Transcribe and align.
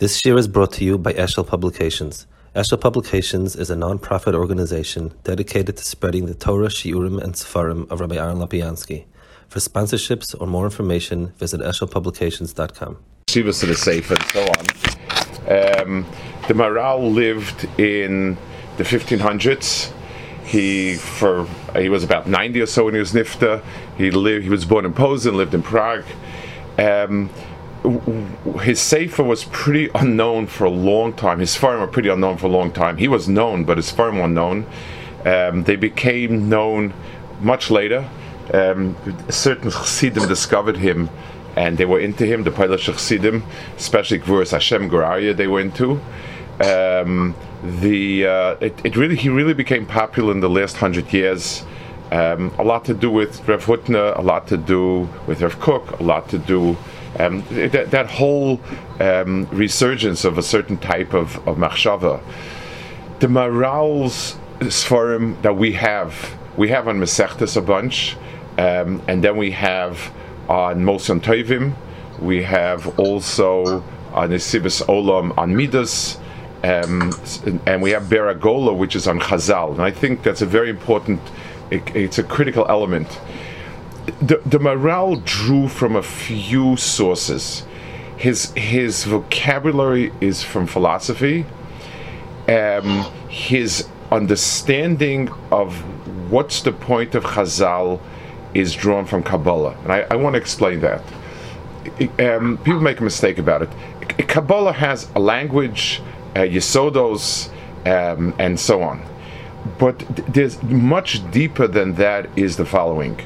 This 0.00 0.24
year 0.24 0.38
is 0.38 0.48
brought 0.48 0.72
to 0.72 0.84
you 0.86 0.96
by 0.96 1.12
Eshel 1.12 1.46
Publications. 1.46 2.26
Eshel 2.56 2.80
Publications 2.80 3.54
is 3.54 3.68
a 3.68 3.76
non-profit 3.76 4.34
organization 4.34 5.12
dedicated 5.24 5.76
to 5.76 5.84
spreading 5.84 6.24
the 6.24 6.32
Torah, 6.32 6.68
Shiurim, 6.68 7.22
and 7.22 7.34
Sefarim 7.34 7.86
of 7.90 8.00
Rabbi 8.00 8.16
Aaron 8.16 8.38
Lapiansky. 8.38 9.04
For 9.48 9.58
sponsorships 9.58 10.34
or 10.40 10.46
more 10.46 10.64
information, 10.64 11.34
visit 11.36 11.60
eshelpublications.com. 11.60 12.96
Shivas 13.26 13.60
to 13.60 13.66
the 13.66 13.74
safe 13.74 14.10
and 14.10 14.22
so 14.32 14.40
on. 14.40 15.82
Um, 15.82 16.06
the 16.48 16.54
Maral 16.54 17.12
lived 17.12 17.68
in 17.78 18.38
the 18.78 18.84
1500s. 18.84 19.92
He 20.44 20.94
for 20.94 21.46
he 21.76 21.90
was 21.90 22.04
about 22.04 22.26
90 22.26 22.62
or 22.62 22.66
so 22.66 22.86
when 22.86 22.94
he 22.94 23.00
was 23.00 23.12
nifta. 23.12 23.62
He 23.98 24.10
lived. 24.10 24.44
He 24.44 24.50
was 24.50 24.64
born 24.64 24.86
in 24.86 24.94
Posen, 24.94 25.36
lived 25.36 25.52
in 25.52 25.62
Prague. 25.62 26.06
Um, 26.78 27.28
his 28.60 28.80
sefer 28.80 29.22
was 29.22 29.44
pretty 29.44 29.90
unknown 29.94 30.46
for 30.46 30.64
a 30.64 30.70
long 30.70 31.12
time. 31.14 31.38
His 31.38 31.56
farm 31.56 31.80
were 31.80 31.86
pretty 31.86 32.08
unknown 32.08 32.36
for 32.36 32.46
a 32.46 32.50
long 32.50 32.72
time. 32.72 32.98
He 32.98 33.08
was 33.08 33.28
known, 33.28 33.64
but 33.64 33.78
his 33.78 33.90
farm 33.90 34.18
were 34.18 34.28
known. 34.28 34.66
Um, 35.24 35.64
they 35.64 35.76
became 35.76 36.48
known 36.48 36.92
much 37.40 37.70
later. 37.70 38.08
Um, 38.52 38.96
certain 39.28 39.70
chassidim 39.70 40.28
discovered 40.28 40.76
him, 40.76 41.08
and 41.56 41.78
they 41.78 41.84
were 41.86 42.00
into 42.00 42.26
him. 42.26 42.44
The 42.44 42.50
Polish 42.50 42.86
chassidim, 42.86 43.44
especially 43.76 44.18
Gvuras 44.18 44.50
Hashem 44.50 44.90
Goraria, 44.90 45.36
they 45.36 45.46
were 45.46 45.60
into. 45.60 46.00
Um, 46.60 47.34
the 47.62 48.26
uh, 48.26 48.56
it, 48.60 48.78
it, 48.84 48.96
really 48.96 49.16
he 49.16 49.28
really 49.28 49.54
became 49.54 49.86
popular 49.86 50.32
in 50.32 50.40
the 50.40 50.50
last 50.50 50.76
hundred 50.76 51.12
years. 51.12 51.64
Um, 52.12 52.52
a 52.58 52.64
lot 52.64 52.84
to 52.86 52.94
do 52.94 53.10
with 53.10 53.46
Rev 53.48 53.64
Hutner, 53.64 54.18
a 54.18 54.20
lot 54.20 54.48
to 54.48 54.56
do 54.56 55.08
with 55.26 55.42
Rev 55.42 55.60
Kook, 55.60 56.00
a 56.00 56.02
lot 56.02 56.28
to 56.30 56.38
do 56.38 56.76
um, 57.18 57.44
that, 57.50 57.90
that, 57.90 58.06
whole 58.06 58.60
um, 59.00 59.46
resurgence 59.50 60.24
of 60.24 60.38
a 60.38 60.42
certain 60.42 60.76
type 60.78 61.12
of, 61.12 61.36
of 61.48 61.56
machshava. 61.56 62.22
The 63.18 63.28
Maral's 63.28 64.36
Sfarim 64.60 65.40
that 65.42 65.56
we 65.56 65.72
have, 65.72 66.38
we 66.56 66.68
have 66.68 66.86
on 66.88 67.00
Mesechtes 67.00 67.56
a 67.56 67.60
bunch, 67.60 68.16
um, 68.58 69.02
and 69.08 69.24
then 69.24 69.36
we 69.36 69.50
have 69.52 70.12
on 70.48 70.84
Mosion 70.84 71.20
Tovim, 71.20 71.74
we 72.20 72.42
have 72.42 72.98
also 72.98 73.82
on 74.12 74.30
Nesivos 74.30 74.84
Olam 74.86 75.36
on 75.38 75.54
Midas, 75.56 76.18
um, 76.62 77.12
and 77.66 77.80
we 77.80 77.90
have 77.90 78.10
Be'er 78.10 78.34
Agola, 78.34 78.76
which 78.76 78.94
is 78.94 79.06
on 79.06 79.18
Chazal. 79.18 79.72
And 79.72 79.82
I 79.82 79.90
think 79.90 80.22
that's 80.22 80.42
a 80.42 80.46
very 80.46 80.68
important, 80.68 81.20
it, 81.70 81.82
it's 81.96 82.18
a 82.18 82.22
critical 82.22 82.66
element 82.68 83.18
the, 84.20 84.40
the 84.46 84.58
Maral 84.58 85.24
drew 85.24 85.68
from 85.68 85.96
a 85.96 86.02
few 86.02 86.76
sources. 86.76 87.64
His 88.16 88.52
his 88.52 89.04
vocabulary 89.04 90.12
is 90.20 90.42
from 90.42 90.66
philosophy. 90.66 91.46
Um, 92.48 93.04
his 93.28 93.88
understanding 94.10 95.30
of 95.50 95.74
what's 96.30 96.62
the 96.62 96.72
point 96.72 97.14
of 97.14 97.24
Chazal 97.24 98.00
is 98.54 98.74
drawn 98.74 99.06
from 99.06 99.22
Kabbalah, 99.22 99.76
and 99.84 99.92
I, 99.92 100.06
I 100.10 100.16
want 100.16 100.34
to 100.34 100.40
explain 100.40 100.80
that. 100.80 101.02
Um, 102.18 102.58
people 102.58 102.80
make 102.80 103.00
a 103.00 103.04
mistake 103.04 103.38
about 103.38 103.62
it. 103.62 103.70
Kabbalah 104.28 104.72
has 104.72 105.08
a 105.14 105.20
language, 105.20 106.02
uh, 106.36 106.40
Yesodos, 106.40 107.50
um, 107.86 108.34
and 108.38 108.58
so 108.58 108.82
on. 108.82 109.02
But 109.78 109.98
there's 110.28 110.62
much 110.62 111.30
deeper 111.30 111.66
than 111.66 111.94
that. 111.94 112.28
Is 112.36 112.56
the 112.56 112.66
following 112.66 113.18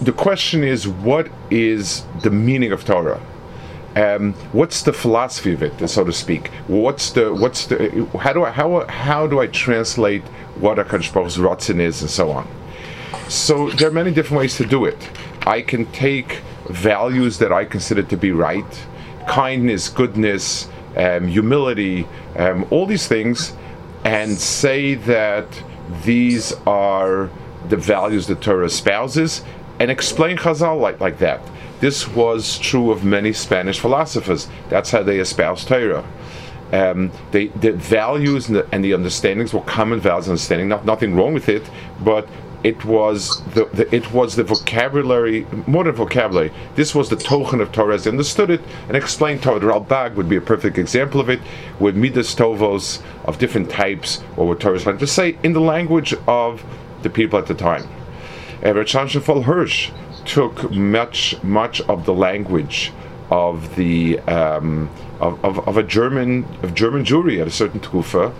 the 0.00 0.12
question 0.12 0.62
is, 0.62 0.86
what 0.86 1.28
is 1.50 2.04
the 2.22 2.30
meaning 2.30 2.72
of 2.72 2.84
Torah? 2.84 3.20
Um, 3.94 4.34
what's 4.52 4.82
the 4.82 4.92
philosophy 4.92 5.54
of 5.54 5.62
it, 5.62 5.88
so 5.88 6.04
to 6.04 6.12
speak? 6.12 6.48
What's 6.66 7.10
the 7.10 7.32
what's 7.32 7.66
the 7.66 8.06
how 8.20 8.34
do 8.34 8.44
I 8.44 8.50
how 8.50 8.86
how 8.88 9.26
do 9.26 9.40
I 9.40 9.46
translate 9.46 10.22
what 10.60 10.78
a 10.78 10.84
Baruch's 10.84 11.38
Ratzin 11.38 11.80
is 11.80 12.02
and 12.02 12.10
so 12.10 12.30
on? 12.30 12.46
So 13.28 13.70
there 13.70 13.88
are 13.88 13.92
many 13.92 14.12
different 14.12 14.40
ways 14.40 14.56
to 14.58 14.66
do 14.66 14.84
it. 14.84 14.98
I 15.46 15.62
can 15.62 15.86
take 15.92 16.42
values 16.68 17.38
that 17.38 17.52
I 17.52 17.64
consider 17.64 18.02
to 18.02 18.16
be 18.18 18.32
right, 18.32 18.86
kindness, 19.26 19.88
goodness, 19.88 20.68
um, 20.96 21.28
humility, 21.28 22.06
um, 22.36 22.66
all 22.70 22.84
these 22.84 23.08
things, 23.08 23.54
and 24.04 24.38
say 24.38 24.94
that 24.94 25.46
these 26.04 26.52
are 26.66 27.30
the 27.68 27.76
values 27.76 28.26
that 28.26 28.40
Torah 28.40 28.66
espouses, 28.66 29.42
and 29.78 29.90
explain 29.90 30.36
Chazal 30.36 30.80
like, 30.80 31.00
like 31.00 31.18
that. 31.18 31.40
This 31.80 32.08
was 32.08 32.58
true 32.58 32.90
of 32.90 33.04
many 33.04 33.32
Spanish 33.32 33.78
philosophers. 33.78 34.48
That's 34.68 34.90
how 34.90 35.02
they 35.02 35.18
espoused 35.18 35.68
Torah. 35.68 36.04
Um, 36.72 37.12
they, 37.30 37.48
the 37.48 37.72
values 37.72 38.48
and 38.48 38.56
the, 38.56 38.68
and 38.72 38.84
the, 38.84 38.92
understandings 38.92 39.52
were 39.52 39.60
common 39.60 40.00
values 40.00 40.26
and 40.26 40.32
understanding. 40.32 40.68
Not, 40.68 40.84
nothing 40.84 41.14
wrong 41.14 41.32
with 41.32 41.48
it, 41.48 41.62
but 42.00 42.28
it 42.64 42.84
was 42.84 43.44
the, 43.54 43.66
the, 43.66 43.94
it 43.94 44.10
was 44.12 44.34
the 44.34 44.42
vocabulary, 44.42 45.46
more 45.68 45.84
than 45.84 45.94
vocabulary. 45.94 46.50
This 46.74 46.94
was 46.94 47.08
the 47.08 47.16
token 47.16 47.60
of 47.60 47.70
Torah 47.70 47.94
as 47.94 48.04
they 48.04 48.10
understood 48.10 48.50
it 48.50 48.62
and 48.88 48.96
explained 48.96 49.42
Torah. 49.42 49.60
The 49.60 49.66
Ralbag 49.66 50.14
would 50.14 50.28
be 50.28 50.36
a 50.36 50.40
perfect 50.40 50.76
example 50.76 51.20
of 51.20 51.28
it, 51.28 51.40
with 51.78 51.94
midas 51.94 52.34
tovos 52.34 53.00
of 53.26 53.38
different 53.38 53.70
types, 53.70 54.24
or 54.36 54.48
what 54.48 54.58
Torah 54.58 54.76
is 54.76 54.82
trying 54.82 54.98
to 54.98 55.06
say 55.06 55.38
in 55.44 55.52
the 55.52 55.60
language 55.60 56.14
of 56.26 56.64
the 57.02 57.10
people 57.10 57.38
at 57.38 57.46
the 57.46 57.54
time. 57.54 57.86
Ever 58.62 58.84
Hirsch 58.84 59.90
took 60.24 60.70
much 60.72 61.42
much 61.42 61.80
of 61.82 62.04
the 62.04 62.14
language 62.14 62.92
of 63.30 63.76
the 63.76 64.18
um, 64.20 64.90
of, 65.20 65.44
of, 65.44 65.66
of, 65.68 65.76
a 65.76 65.82
German 65.82 66.44
of 66.62 66.74
German 66.74 67.04
Jewry 67.04 67.40
at 67.40 67.46
a 67.46 67.50
certain 67.50 67.80
tufa, 67.80 68.32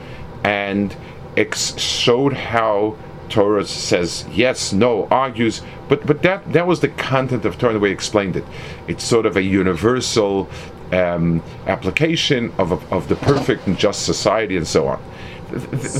and 0.44 0.94
ex- 1.36 1.76
showed 1.78 2.34
how 2.34 2.96
Torah 3.28 3.64
says 3.64 4.24
yes, 4.32 4.72
no, 4.72 5.06
argues, 5.10 5.62
but 5.88 6.06
but 6.06 6.22
that 6.22 6.52
that 6.52 6.66
was 6.66 6.80
the 6.80 6.88
content 6.88 7.44
of 7.44 7.58
Torah 7.58 7.74
the 7.74 7.80
way 7.80 7.88
he 7.88 7.94
explained 7.94 8.36
it. 8.36 8.44
It's 8.88 9.04
sort 9.04 9.26
of 9.26 9.36
a 9.36 9.42
universal 9.42 10.48
um, 10.92 11.42
application 11.66 12.52
of, 12.58 12.72
of, 12.72 12.92
of 12.92 13.08
the 13.08 13.16
perfect 13.16 13.66
and 13.66 13.76
just 13.76 14.06
society 14.06 14.56
and 14.56 14.66
so 14.66 14.86
on 14.86 15.02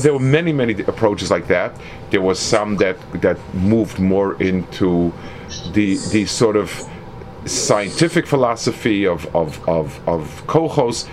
there 0.03 0.13
were 0.13 0.19
many, 0.19 0.53
many 0.53 0.73
approaches 0.83 1.31
like 1.31 1.47
that. 1.47 1.75
There 2.11 2.21
was 2.21 2.39
some 2.39 2.77
that 2.77 2.97
that 3.21 3.37
moved 3.53 3.99
more 3.99 4.41
into 4.41 5.13
the 5.73 5.97
the 6.11 6.25
sort 6.25 6.55
of 6.55 6.87
scientific 7.45 8.27
philosophy 8.27 9.05
of 9.05 9.33
of 9.35 9.67
of, 9.67 9.99
of 10.07 10.43
kohos. 10.47 11.07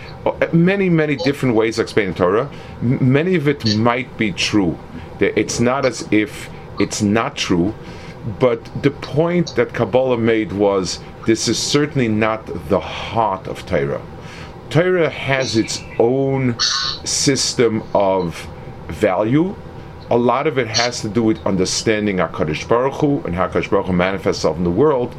Many, 0.53 0.89
many 0.89 1.17
different 1.17 1.55
ways 1.55 1.79
of 1.79 1.85
explaining 1.85 2.15
Torah. 2.15 2.51
Many 2.81 3.35
of 3.35 3.49
it 3.49 3.77
might 3.77 4.17
be 4.17 4.33
true. 4.33 4.79
It's 5.21 5.61
not 5.61 5.85
as 5.85 6.09
if 6.11 6.51
it's 6.81 7.03
not 7.03 7.37
true, 7.37 7.75
but 8.41 8.59
the 8.83 8.91
point 8.91 9.55
that 9.57 9.73
Kabbalah 9.75 10.19
made 10.19 10.53
was 10.53 11.01
this 11.27 11.47
is 11.49 11.59
certainly 11.59 12.09
not 12.09 12.47
the 12.69 12.81
heart 12.81 13.47
of 13.47 13.65
Torah 13.67 14.03
Torah 14.75 15.09
has 15.09 15.57
its 15.57 15.81
own 16.01 16.59
system 17.05 17.85
of 17.95 18.45
value. 18.89 19.55
A 20.11 20.19
lot 20.19 20.49
of 20.49 20.59
it 20.59 20.67
has 20.67 21.01
to 21.03 21.09
do 21.09 21.23
with 21.23 21.47
understanding 21.47 22.17
HaKadosh 22.17 22.67
Baruch 22.67 22.95
Hu 22.95 23.21
and 23.21 23.37
how 23.37 23.47
HaKadosh 23.47 23.71
Baruch 23.71 23.87
Hu 23.87 23.93
manifests 23.93 24.41
itself 24.41 24.57
in 24.57 24.65
the 24.65 24.73
world. 24.73 25.15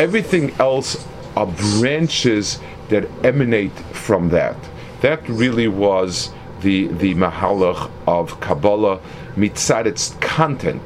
Everything 0.00 0.50
else 0.58 1.06
are 1.36 1.46
branches 1.78 2.58
that 2.88 3.08
emanate 3.24 3.78
from 3.92 4.30
that. 4.30 4.56
That 5.02 5.20
really 5.28 5.68
was 5.68 6.32
the, 6.62 6.88
the 6.88 7.14
mahalach 7.14 7.88
of 8.08 8.40
Kabbalah 8.40 8.98
mitzad 9.36 9.86
its 9.86 10.16
content. 10.20 10.82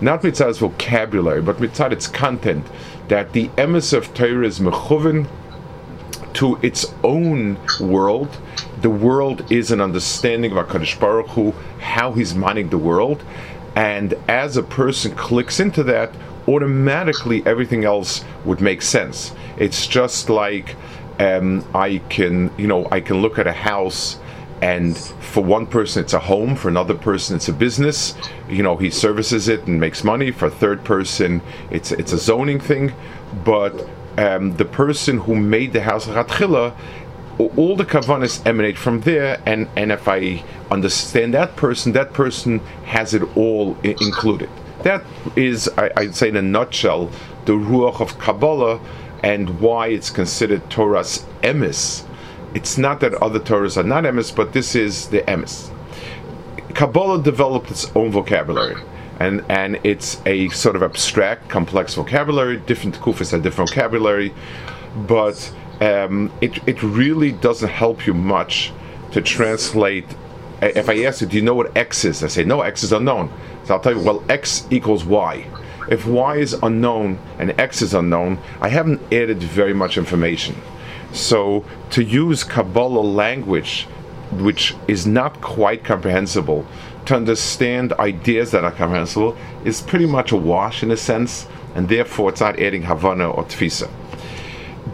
Not 0.00 0.22
mitzad 0.22 0.50
its 0.50 0.58
vocabulary, 0.58 1.40
but 1.40 1.58
mitzad 1.58 1.92
its 1.92 2.08
content. 2.08 2.66
That 3.06 3.32
the 3.32 3.46
emes 3.50 3.92
of 3.92 4.12
Torah 4.12 4.44
is 4.44 4.58
mechuven 4.58 5.28
to 6.34 6.56
its 6.62 6.86
own 7.02 7.58
world. 7.80 8.36
The 8.82 8.90
world 8.90 9.50
is 9.50 9.70
an 9.70 9.80
understanding 9.80 10.56
of 10.56 10.66
HaKadosh 10.66 11.00
Baruch 11.00 11.28
Hu, 11.28 11.52
how 11.80 12.12
he's 12.12 12.34
mining 12.34 12.68
the 12.68 12.78
world. 12.78 13.24
And 13.76 14.14
as 14.28 14.56
a 14.56 14.62
person 14.62 15.14
clicks 15.14 15.58
into 15.58 15.82
that, 15.84 16.12
automatically 16.46 17.42
everything 17.46 17.84
else 17.84 18.24
would 18.44 18.60
make 18.60 18.82
sense. 18.82 19.34
It's 19.56 19.86
just 19.86 20.28
like 20.28 20.76
um, 21.18 21.64
I 21.74 21.98
can, 22.08 22.50
you 22.58 22.66
know, 22.66 22.86
I 22.90 23.00
can 23.00 23.22
look 23.22 23.38
at 23.38 23.46
a 23.46 23.52
house 23.52 24.18
and 24.62 24.96
for 24.96 25.42
one 25.42 25.66
person 25.66 26.02
it's 26.02 26.12
a 26.12 26.18
home 26.18 26.54
for 26.54 26.68
another 26.68 26.94
person 26.94 27.34
it's 27.34 27.48
a 27.48 27.52
business 27.52 28.14
you 28.48 28.62
know 28.62 28.76
he 28.76 28.88
services 28.88 29.48
it 29.48 29.66
and 29.66 29.80
makes 29.80 30.04
money 30.04 30.30
for 30.30 30.46
a 30.46 30.50
third 30.50 30.82
person 30.84 31.42
it's 31.70 31.90
it's 31.90 32.12
a 32.12 32.18
zoning 32.18 32.60
thing 32.60 32.92
but 33.44 33.86
um, 34.18 34.56
the 34.56 34.64
person 34.64 35.18
who 35.18 35.34
made 35.36 35.72
the 35.72 35.82
house 35.82 36.06
Ratchila, 36.06 36.74
all 37.38 37.74
the 37.76 37.84
kavanas 37.84 38.44
emanate 38.46 38.78
from 38.78 39.00
there, 39.00 39.40
and, 39.44 39.68
and 39.76 39.90
if 39.90 40.06
I 40.06 40.44
understand 40.70 41.34
that 41.34 41.56
person, 41.56 41.92
that 41.92 42.12
person 42.12 42.60
has 42.84 43.12
it 43.14 43.22
all 43.36 43.76
I- 43.84 43.96
included. 44.00 44.48
That 44.82 45.02
is, 45.34 45.68
I, 45.76 45.90
would 45.96 46.14
say 46.14 46.28
in 46.28 46.36
a 46.36 46.42
nutshell, 46.42 47.10
the 47.46 47.52
ruach 47.52 48.00
of 48.00 48.18
Kabbalah 48.18 48.80
and 49.22 49.60
why 49.60 49.88
it's 49.88 50.10
considered 50.10 50.68
Torah's 50.70 51.24
emis. 51.42 52.04
it's 52.54 52.76
not 52.78 53.00
that 53.00 53.14
other 53.14 53.40
Torahs 53.40 53.76
are 53.76 53.82
not 53.82 54.04
emes, 54.04 54.34
but 54.34 54.52
this 54.52 54.74
is 54.74 55.08
the 55.08 55.22
emes. 55.22 55.70
Kabbalah 56.74 57.22
developed 57.22 57.70
its 57.70 57.90
own 57.96 58.10
vocabulary. 58.10 58.76
And, 59.24 59.42
and 59.48 59.80
it's 59.84 60.20
a 60.26 60.50
sort 60.50 60.76
of 60.76 60.82
abstract, 60.82 61.48
complex 61.48 61.94
vocabulary. 61.94 62.58
Different 62.58 62.96
kufis 62.96 63.30
have 63.30 63.42
different 63.42 63.70
vocabulary, 63.70 64.34
but 65.06 65.38
um, 65.80 66.30
it, 66.42 66.52
it 66.68 66.82
really 66.82 67.32
doesn't 67.32 67.70
help 67.70 68.06
you 68.06 68.12
much 68.12 68.70
to 69.12 69.22
translate. 69.22 70.04
If 70.60 70.90
I 70.90 71.04
ask 71.04 71.22
you, 71.22 71.26
do 71.26 71.36
you 71.36 71.42
know 71.42 71.54
what 71.54 71.74
x 71.74 72.04
is? 72.04 72.22
I 72.22 72.28
say, 72.28 72.44
no, 72.44 72.60
x 72.60 72.82
is 72.82 72.92
unknown. 72.92 73.32
So 73.64 73.74
I'll 73.74 73.80
tell 73.80 73.96
you, 73.96 74.00
well, 74.00 74.22
x 74.28 74.66
equals 74.70 75.06
y. 75.06 75.46
If 75.88 76.06
y 76.06 76.36
is 76.36 76.52
unknown 76.62 77.18
and 77.38 77.58
x 77.58 77.80
is 77.80 77.94
unknown, 77.94 78.38
I 78.60 78.68
haven't 78.68 79.00
added 79.10 79.42
very 79.42 79.72
much 79.72 79.96
information. 79.96 80.54
So 81.12 81.64
to 81.90 82.02
use 82.02 82.44
Kabbalah 82.44 83.00
language, 83.00 83.84
which 84.32 84.74
is 84.86 85.06
not 85.06 85.40
quite 85.40 85.82
comprehensible, 85.82 86.66
to 87.06 87.16
understand 87.16 87.92
ideas 87.94 88.50
that 88.52 88.64
are 88.64 88.72
comprehensible 88.72 89.36
is 89.64 89.80
pretty 89.80 90.06
much 90.06 90.32
a 90.32 90.36
wash 90.36 90.82
in 90.82 90.90
a 90.90 90.96
sense, 90.96 91.46
and 91.74 91.88
therefore 91.88 92.30
it's 92.30 92.40
not 92.40 92.58
adding 92.58 92.82
Havana 92.82 93.30
or 93.30 93.44
Tfisa. 93.44 93.90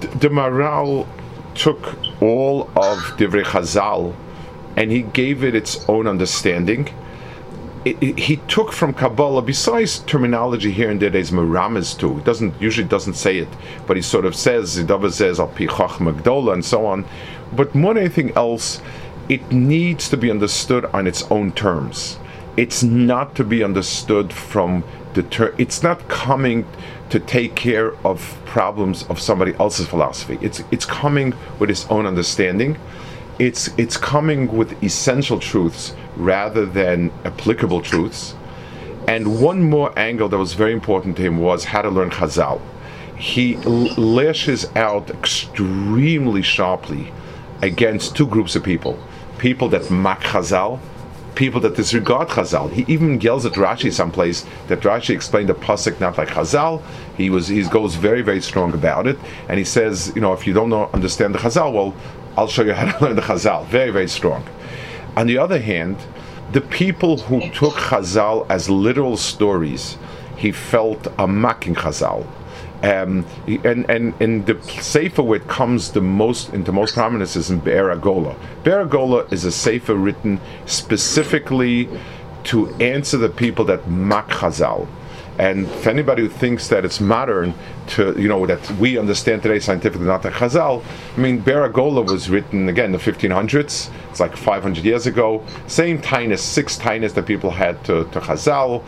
The 0.00 0.28
Maral 0.28 1.06
took 1.54 1.96
all 2.22 2.62
of 2.76 2.98
Divrei 3.18 3.44
Chazal 3.44 4.14
and 4.76 4.90
he 4.90 5.02
gave 5.02 5.44
it 5.44 5.54
its 5.54 5.84
own 5.88 6.06
understanding. 6.06 6.88
It, 7.84 8.02
it, 8.02 8.18
he 8.18 8.36
took 8.36 8.72
from 8.72 8.92
Kabbalah, 8.92 9.42
besides 9.42 10.00
terminology 10.00 10.70
here 10.70 10.90
and 10.90 11.00
there, 11.00 11.10
there's 11.10 11.30
miramas 11.30 11.98
too. 11.98 12.16
He 12.16 12.22
doesn't 12.22 12.60
usually 12.60 12.86
doesn't 12.86 13.14
say 13.14 13.38
it, 13.38 13.48
but 13.86 13.96
he 13.96 14.02
sort 14.02 14.26
of 14.26 14.36
says 14.36 14.78
Zidava 14.78 15.10
says 15.12 15.40
al 15.40 15.48
pichach 15.48 15.98
magdola 15.98 16.52
and 16.52 16.64
so 16.64 16.86
on. 16.86 17.04
But 17.52 17.74
more 17.74 17.94
than 17.94 18.04
anything 18.04 18.32
else, 18.36 18.80
it 19.30 19.52
needs 19.52 20.08
to 20.08 20.16
be 20.16 20.28
understood 20.28 20.84
on 20.86 21.06
its 21.06 21.22
own 21.30 21.52
terms. 21.52 22.18
It's 22.56 22.82
not 22.82 23.36
to 23.36 23.44
be 23.44 23.62
understood 23.62 24.32
from 24.32 24.82
the 25.14 25.22
ter- 25.22 25.54
it's 25.56 25.84
not 25.84 26.08
coming 26.08 26.66
to 27.10 27.20
take 27.20 27.54
care 27.54 27.94
of 28.04 28.36
problems 28.44 29.04
of 29.04 29.20
somebody 29.20 29.54
else's 29.54 29.86
philosophy. 29.86 30.36
It's 30.42 30.64
it's 30.72 30.84
coming 30.84 31.32
with 31.60 31.70
its 31.70 31.86
own 31.86 32.06
understanding. 32.06 32.76
It's 33.38 33.68
it's 33.78 33.96
coming 33.96 34.52
with 34.54 34.82
essential 34.82 35.38
truths 35.38 35.94
rather 36.16 36.66
than 36.66 37.12
applicable 37.24 37.82
truths. 37.82 38.34
And 39.06 39.40
one 39.40 39.62
more 39.62 39.96
angle 39.96 40.28
that 40.28 40.38
was 40.38 40.54
very 40.54 40.72
important 40.72 41.16
to 41.18 41.22
him 41.22 41.38
was 41.38 41.64
how 41.64 41.82
to 41.82 41.88
learn 41.88 42.10
Chazal. 42.10 42.60
He 43.16 43.56
lashes 43.58 44.66
out 44.74 45.08
extremely 45.10 46.42
sharply 46.42 47.12
against 47.62 48.16
two 48.16 48.26
groups 48.26 48.56
of 48.56 48.64
people 48.64 48.98
people 49.40 49.70
that 49.70 49.90
mock 49.90 50.22
Chazal, 50.22 50.78
people 51.34 51.60
that 51.62 51.74
disregard 51.74 52.28
Chazal. 52.28 52.70
He 52.70 52.84
even 52.92 53.20
yells 53.20 53.46
at 53.46 53.54
Rashi 53.54 53.90
someplace 53.90 54.44
that 54.68 54.80
Rashi 54.80 55.14
explained 55.14 55.48
the 55.48 55.54
pasuk 55.54 55.98
not 55.98 56.18
like 56.18 56.28
Chazal. 56.28 56.82
He 57.16 57.30
was 57.30 57.48
he 57.48 57.62
goes 57.62 57.94
very 57.94 58.20
very 58.20 58.42
strong 58.42 58.74
about 58.74 59.06
it, 59.06 59.18
and 59.48 59.58
he 59.58 59.64
says, 59.64 60.12
you 60.14 60.20
know, 60.20 60.34
if 60.34 60.46
you 60.46 60.52
don't 60.52 60.68
know, 60.68 60.90
understand 60.92 61.34
the 61.34 61.38
Chazal, 61.38 61.72
well, 61.72 61.94
I'll 62.36 62.48
show 62.48 62.62
you 62.62 62.74
how 62.80 62.92
to 62.92 63.04
learn 63.04 63.16
the 63.16 63.22
Chazal. 63.22 63.64
Very 63.66 63.90
very 63.90 64.08
strong. 64.08 64.44
On 65.16 65.26
the 65.26 65.38
other 65.38 65.58
hand, 65.58 65.96
the 66.52 66.60
people 66.60 67.16
who 67.16 67.40
took 67.50 67.74
Chazal 67.74 68.46
as 68.50 68.68
literal 68.68 69.16
stories, 69.16 69.96
he 70.36 70.52
felt 70.52 71.06
a 71.18 71.26
mocking 71.26 71.74
Chazal. 71.74 72.26
Um, 72.82 73.26
and 73.46 73.88
and 73.90 74.14
in 74.22 74.44
the 74.46 74.60
sefer 74.62 75.22
where 75.22 75.40
it 75.40 75.48
comes 75.48 75.92
the 75.92 76.00
most 76.00 76.54
into 76.54 76.72
most 76.72 76.94
prominence 76.94 77.36
is 77.36 77.50
in 77.50 77.60
Be'er 77.60 77.94
Agola. 77.94 78.36
Beragola 78.64 79.30
is 79.30 79.44
a 79.44 79.52
sefer 79.52 79.94
written 79.94 80.40
specifically 80.64 81.88
to 82.44 82.68
answer 82.76 83.18
the 83.18 83.28
people 83.28 83.64
that 83.66 83.86
mock 83.88 84.30
Chazal. 84.30 84.88
And 85.38 85.66
if 85.66 85.86
anybody 85.86 86.22
who 86.22 86.28
thinks 86.28 86.68
that 86.68 86.84
it's 86.84 87.00
modern 87.00 87.54
to, 87.88 88.14
you 88.20 88.28
know, 88.28 88.44
that 88.46 88.70
we 88.72 88.98
understand 88.98 89.42
today 89.42 89.58
scientifically, 89.58 90.06
not 90.06 90.22
the 90.22 90.30
Chazal, 90.30 90.84
I 91.16 91.18
mean, 91.18 91.38
Be'er 91.38 91.66
Agola 91.66 92.04
was 92.04 92.28
written, 92.28 92.68
again, 92.68 92.86
in 92.86 92.92
the 92.92 92.98
1500s. 92.98 93.90
It's 94.10 94.20
like 94.20 94.36
500 94.36 94.84
years 94.84 95.06
ago. 95.06 95.42
Same 95.66 95.98
tinus, 96.00 96.42
six 96.42 96.76
tinus 96.76 97.14
that 97.14 97.24
people 97.24 97.50
had 97.50 97.82
to, 97.84 98.04
to 98.04 98.20
Chazal. 98.20 98.82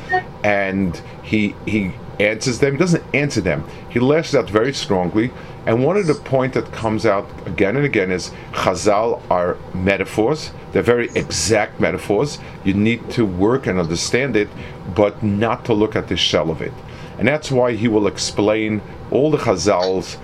And 0.45 1.01
he, 1.23 1.55
he 1.65 1.93
answers 2.23 2.61
them. 2.61 2.73
He 2.73 2.79
doesn't 2.79 3.05
answer 3.15 3.41
them. 3.41 3.65
He 3.91 3.99
lashes 3.99 4.35
out 4.35 4.49
very 4.49 4.73
strongly. 4.73 5.31
And 5.67 5.85
one 5.85 5.97
of 5.97 6.07
the 6.07 6.15
point 6.15 6.55
that 6.55 6.73
comes 6.73 7.05
out 7.07 7.29
again 7.47 7.77
and 7.77 7.85
again 7.85 8.11
is 8.11 8.33
Chazal 8.53 9.23
are 9.31 9.57
metaphors. 9.75 10.53
They're 10.73 10.83
very 10.83 11.11
exact 11.15 11.81
metaphors. 11.81 12.39
You 12.65 12.75
need 12.75 13.11
to 13.11 13.25
work 13.25 13.67
and 13.67 13.79
understand 13.79 14.37
it, 14.37 14.49
but 14.95 15.23
not 15.23 15.65
to 15.67 15.75
look 15.75 15.95
at 15.95 16.09
the 16.09 16.17
shell 16.17 16.51
of 16.51 16.63
it. 16.63 16.73
And 17.19 17.29
that's 17.29 17.51
why 17.51 17.73
he 17.75 17.89
will 17.89 18.07
explain 18.07 18.81
all 19.11 19.31
the 19.31 19.39
Chazals, 19.39 20.17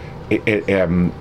um, 0.80 1.12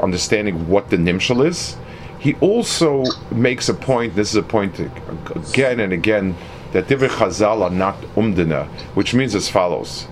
understanding 0.00 0.68
what 0.68 0.90
the 0.90 0.96
Nimshal 0.96 1.46
is. 1.46 1.76
He 2.18 2.34
also 2.34 3.04
makes 3.30 3.68
a 3.68 3.74
point, 3.74 4.14
this 4.14 4.30
is 4.30 4.36
a 4.36 4.42
point 4.42 4.78
again 4.78 5.80
and 5.80 5.92
again, 5.92 6.36
that 6.72 6.86
Divrei 6.86 7.08
Chazal 7.08 7.62
are 7.62 7.70
not 7.70 8.00
umdina, 8.16 8.66
which 8.94 9.14
means 9.14 9.34
as 9.34 9.48
follows 9.48 10.06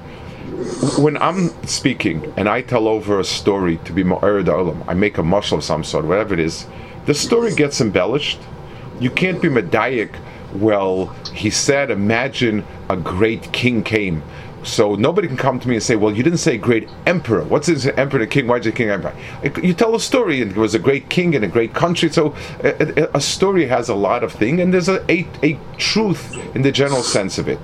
when 0.98 1.16
I'm 1.16 1.48
speaking 1.66 2.32
and 2.36 2.48
I 2.48 2.62
tell 2.62 2.86
over 2.86 3.18
a 3.18 3.24
story 3.24 3.78
to 3.84 3.92
be 3.92 4.04
Ma'arid 4.04 4.46
Olam, 4.46 4.84
I 4.86 4.94
make 4.94 5.18
a 5.18 5.22
muscle 5.22 5.58
of 5.58 5.64
some 5.64 5.82
sort, 5.84 6.04
whatever 6.04 6.34
it 6.34 6.40
is, 6.40 6.66
the 7.06 7.14
story 7.14 7.54
gets 7.54 7.80
embellished. 7.80 8.38
You 9.00 9.10
can't 9.10 9.40
be 9.40 9.48
Medayik. 9.48 10.14
Well, 10.54 11.06
he 11.32 11.50
said, 11.50 11.90
imagine 11.90 12.64
a 12.88 12.96
great 12.96 13.52
king 13.52 13.82
came. 13.82 14.22
So 14.64 14.94
nobody 14.94 15.26
can 15.26 15.36
come 15.36 15.58
to 15.58 15.68
me 15.68 15.74
and 15.74 15.82
say, 15.82 15.96
"Well, 15.96 16.12
you 16.12 16.22
didn't 16.22 16.38
say 16.38 16.56
great 16.56 16.88
emperor. 17.04 17.42
What's 17.42 17.66
this 17.66 17.86
emperor, 17.86 18.24
king? 18.26 18.46
Why 18.46 18.58
did 18.58 18.66
you 18.66 18.72
king 18.72 18.90
emperor?" 18.90 19.12
You 19.60 19.74
tell 19.74 19.96
a 19.96 20.00
story, 20.00 20.40
and 20.40 20.52
it 20.52 20.56
was 20.56 20.72
a 20.74 20.78
great 20.78 21.08
king 21.08 21.34
in 21.34 21.42
a 21.42 21.48
great 21.48 21.74
country. 21.74 22.08
So 22.10 22.36
a, 22.62 23.08
a 23.12 23.20
story 23.20 23.66
has 23.66 23.88
a 23.88 23.94
lot 23.96 24.22
of 24.22 24.30
thing, 24.32 24.60
and 24.60 24.72
there's 24.72 24.88
a, 24.88 25.04
a, 25.10 25.26
a 25.42 25.58
truth 25.78 26.36
in 26.54 26.62
the 26.62 26.70
general 26.70 27.02
sense 27.02 27.38
of 27.38 27.48
it. 27.48 27.58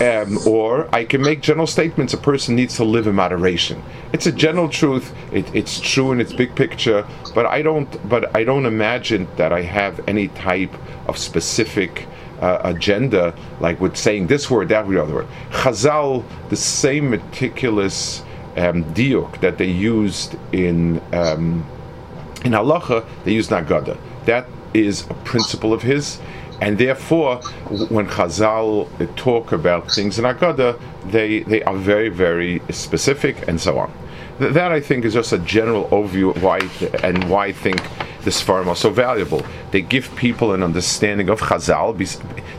Um, 0.00 0.38
or 0.46 0.92
I 0.92 1.04
can 1.04 1.22
make 1.22 1.40
general 1.40 1.68
statements. 1.68 2.12
A 2.14 2.18
person 2.18 2.56
needs 2.56 2.74
to 2.76 2.84
live 2.84 3.06
in 3.06 3.14
moderation. 3.14 3.82
It's 4.12 4.26
a 4.26 4.32
general 4.32 4.68
truth. 4.68 5.14
It, 5.32 5.54
it's 5.54 5.78
true 5.78 6.10
in 6.10 6.20
its 6.20 6.32
big 6.32 6.54
picture, 6.56 7.06
but 7.34 7.46
I 7.46 7.62
don't. 7.62 8.08
But 8.08 8.34
I 8.36 8.42
don't 8.42 8.66
imagine 8.66 9.28
that 9.36 9.52
I 9.52 9.62
have 9.62 10.00
any 10.08 10.28
type 10.28 10.74
of 11.06 11.16
specific 11.16 12.08
uh, 12.40 12.60
agenda, 12.64 13.34
like 13.60 13.80
with 13.80 13.96
saying 13.96 14.26
this 14.26 14.50
word, 14.50 14.68
that 14.70 14.86
word, 14.86 14.98
other 14.98 15.14
word. 15.14 15.28
Chazal, 15.50 16.24
the 16.48 16.56
same 16.56 17.10
meticulous 17.10 18.22
um, 18.56 18.84
diuk 18.94 19.40
that 19.40 19.58
they 19.58 19.70
used 19.70 20.36
in 20.52 21.00
um, 21.12 21.64
in 22.44 22.52
halacha, 22.52 23.06
they 23.24 23.32
used 23.32 23.50
nagada. 23.50 23.96
That 24.26 24.46
is 24.74 25.08
a 25.08 25.14
principle 25.14 25.72
of 25.72 25.82
his 25.82 26.20
and 26.64 26.78
therefore, 26.78 27.42
when 27.90 28.08
Chazal 28.08 28.88
talk 29.16 29.52
about 29.52 29.92
things 29.92 30.18
in 30.18 30.24
Agada, 30.24 30.80
they, 31.04 31.40
they 31.40 31.62
are 31.64 31.76
very, 31.76 32.08
very 32.08 32.62
specific 32.70 33.46
and 33.46 33.60
so 33.60 33.76
on. 33.78 33.92
That 34.38 34.72
I 34.72 34.80
think 34.80 35.04
is 35.04 35.12
just 35.12 35.34
a 35.34 35.38
general 35.38 35.86
overview 35.90 36.34
of 36.34 36.42
why 36.42 36.60
and 37.06 37.28
why 37.28 37.48
I 37.48 37.52
think 37.52 37.82
the 38.22 38.30
Sfarim 38.30 38.66
are 38.68 38.76
so 38.76 38.88
valuable. 38.88 39.44
They 39.72 39.82
give 39.82 40.16
people 40.16 40.54
an 40.54 40.62
understanding 40.62 41.28
of 41.28 41.38
Chazal, 41.38 41.92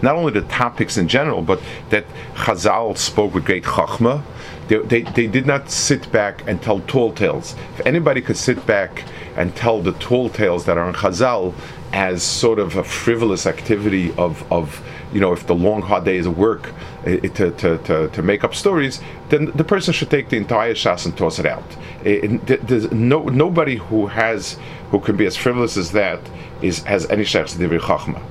not 0.04 0.16
only 0.16 0.34
the 0.34 0.48
topics 0.50 0.98
in 0.98 1.08
general, 1.08 1.42
but 1.42 1.60
that 1.90 2.06
Chazal 2.36 2.96
spoke 3.00 3.34
with 3.34 3.44
great 3.44 3.64
Chachma. 3.64 4.22
They, 4.68 4.78
they, 4.78 5.02
they 5.02 5.26
did 5.26 5.48
not 5.48 5.72
sit 5.72 6.12
back 6.12 6.48
and 6.48 6.62
tell 6.62 6.80
tall 6.82 7.12
tales. 7.12 7.56
If 7.80 7.88
anybody 7.88 8.22
could 8.22 8.38
sit 8.38 8.68
back 8.68 9.04
and 9.36 9.56
tell 9.56 9.82
the 9.82 9.94
tall 9.94 10.30
tales 10.30 10.66
that 10.66 10.78
are 10.78 10.88
in 10.88 10.94
Chazal, 10.94 11.56
as 11.96 12.22
sort 12.22 12.60
of 12.60 12.75
a 12.75 12.84
frivolous 12.84 13.46
activity 13.46 14.14
of, 14.18 14.52
of 14.52 14.86
you 15.14 15.22
know, 15.22 15.32
if 15.32 15.48
the 15.48 15.56
long 15.56 15.82
hard 15.82 16.04
days 16.04 16.25
of 16.25 16.38
work 16.38 16.74
uh, 17.04 17.06
to, 17.06 17.52
to, 17.52 17.78
to, 17.78 18.10
to, 18.10 18.22
make 18.22 18.44
up 18.44 18.54
stories, 18.54 19.00
then 19.30 19.46
the 19.56 19.64
person 19.64 19.94
should 19.94 20.10
take 20.10 20.28
the 20.28 20.36
entire 20.36 20.74
shas 20.74 21.06
and 21.06 21.18
toss 21.18 21.40
it 21.40 21.46
out. 21.46 21.64
Eh, 22.04 22.38
it, 22.48 22.68
there's 22.68 22.92
no, 22.92 23.24
nobody 23.30 23.78
who 23.78 24.08
has 24.08 24.58
who 24.92 25.00
can 25.00 25.16
be 25.16 25.25
as 25.25 25.38
frivolous 25.38 25.78
as 25.78 25.94
that 25.94 26.20
is 26.62 26.84
has 26.84 27.10
any 27.10 27.24
shaykhs 27.24 27.54
to 27.54 27.70
chachma. 27.80 28.22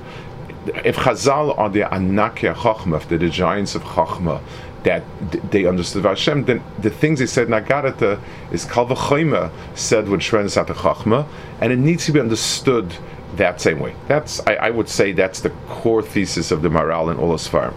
If 0.85 0.97
Chazal 0.97 1.57
are 1.57 1.69
the 1.69 1.81
anakia 1.81 2.53
chachma, 2.53 2.97
if 2.97 3.09
they're 3.09 3.17
the 3.17 3.29
giants 3.29 3.73
of 3.73 3.81
chachma, 3.81 4.41
that 4.85 5.03
they 5.49 5.65
understood 5.65 6.05
Hashem, 6.05 6.45
then 6.45 6.63
the 6.77 6.91
things 6.91 7.17
they 7.17 7.25
said 7.25 7.47
in 7.47 7.53
Nagarata 7.53 8.21
is 8.51 8.65
Kalva 8.65 9.51
said 9.73 10.07
with 10.07 10.21
Shren 10.21 10.45
Chachma, 10.45 11.27
and 11.59 11.73
it 11.73 11.79
needs 11.79 12.05
to 12.05 12.11
be 12.11 12.19
understood 12.19 12.95
that 13.37 13.61
same 13.61 13.79
way. 13.79 13.95
That's 14.07 14.39
I, 14.47 14.55
I, 14.55 14.69
would 14.69 14.89
say 14.89 15.11
that's 15.11 15.41
the 15.41 15.49
core 15.67 16.01
thesis 16.01 16.51
of 16.51 16.61
the 16.61 16.69
Maral 16.69 17.09
and 17.11 17.19
Olas 17.19 17.47
Farm. 17.47 17.73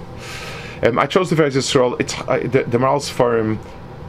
Um, 0.83 0.99
I 0.99 1.07
chose 1.07 1.31
the 1.31 1.37
Tiferes 1.37 1.57
Yisrael. 1.57 2.01
It's 2.01 2.19
uh, 2.21 2.39
the, 2.39 2.65
the 2.65 2.79
Maral's 2.79 3.09
Farm. 3.09 3.59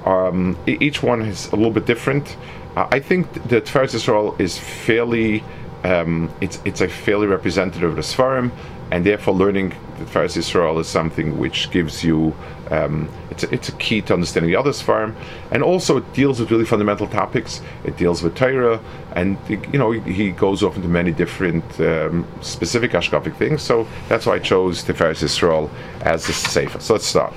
Um, 0.05 0.57
each 0.65 1.03
one 1.03 1.21
is 1.21 1.47
a 1.51 1.55
little 1.55 1.71
bit 1.71 1.85
different. 1.85 2.37
Uh, 2.75 2.87
I 2.91 2.99
think 2.99 3.31
the 3.49 3.61
Tiferes 3.61 3.93
Yisrael 3.93 4.39
is 4.39 4.57
fairly 4.57 5.43
um, 5.83 6.31
it's 6.41 6.59
it's 6.65 6.81
a 6.81 6.87
fairly 6.87 7.27
representative 7.27 7.89
of 7.89 7.95
the 7.95 8.01
Sfarim, 8.01 8.51
and 8.91 9.05
therefore 9.05 9.33
learning 9.33 9.69
the 9.97 10.05
Tiferes 10.05 10.37
Yisrael 10.37 10.79
is 10.79 10.87
something 10.87 11.37
which 11.37 11.71
gives 11.71 12.03
you 12.03 12.35
um, 12.69 13.09
it's 13.43 13.51
a, 13.51 13.55
it's 13.55 13.69
a 13.69 13.71
key 13.73 14.01
to 14.01 14.13
understanding 14.13 14.51
the 14.51 14.57
others 14.57 14.81
farm, 14.81 15.15
and 15.51 15.63
also 15.63 15.97
it 15.97 16.13
deals 16.13 16.39
with 16.39 16.51
really 16.51 16.65
fundamental 16.65 17.07
topics. 17.07 17.61
It 17.83 17.97
deals 17.97 18.21
with 18.21 18.35
Torah, 18.35 18.79
and 19.13 19.37
you 19.49 19.79
know 19.79 19.91
he 19.91 20.31
goes 20.31 20.63
off 20.63 20.75
into 20.75 20.87
many 20.87 21.11
different 21.11 21.79
um, 21.79 22.27
specific 22.41 22.91
ashkafic 22.91 23.35
things. 23.35 23.61
So 23.61 23.87
that's 24.07 24.25
why 24.25 24.35
I 24.35 24.39
chose 24.39 24.83
Tiferes 24.83 25.23
Yisrael 25.23 25.69
as 26.01 26.25
the 26.27 26.33
sefer. 26.33 26.79
So 26.79 26.93
let's 26.93 27.05
start. 27.05 27.33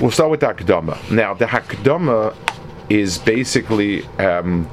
We'll 0.00 0.10
start 0.10 0.30
with 0.30 0.40
the 0.40 0.46
Hakdama. 0.48 1.10
Now 1.10 1.34
the 1.34 1.46
Hakdama 1.46 2.36
is 2.88 3.18
basically 3.18 4.04
um, 4.18 4.68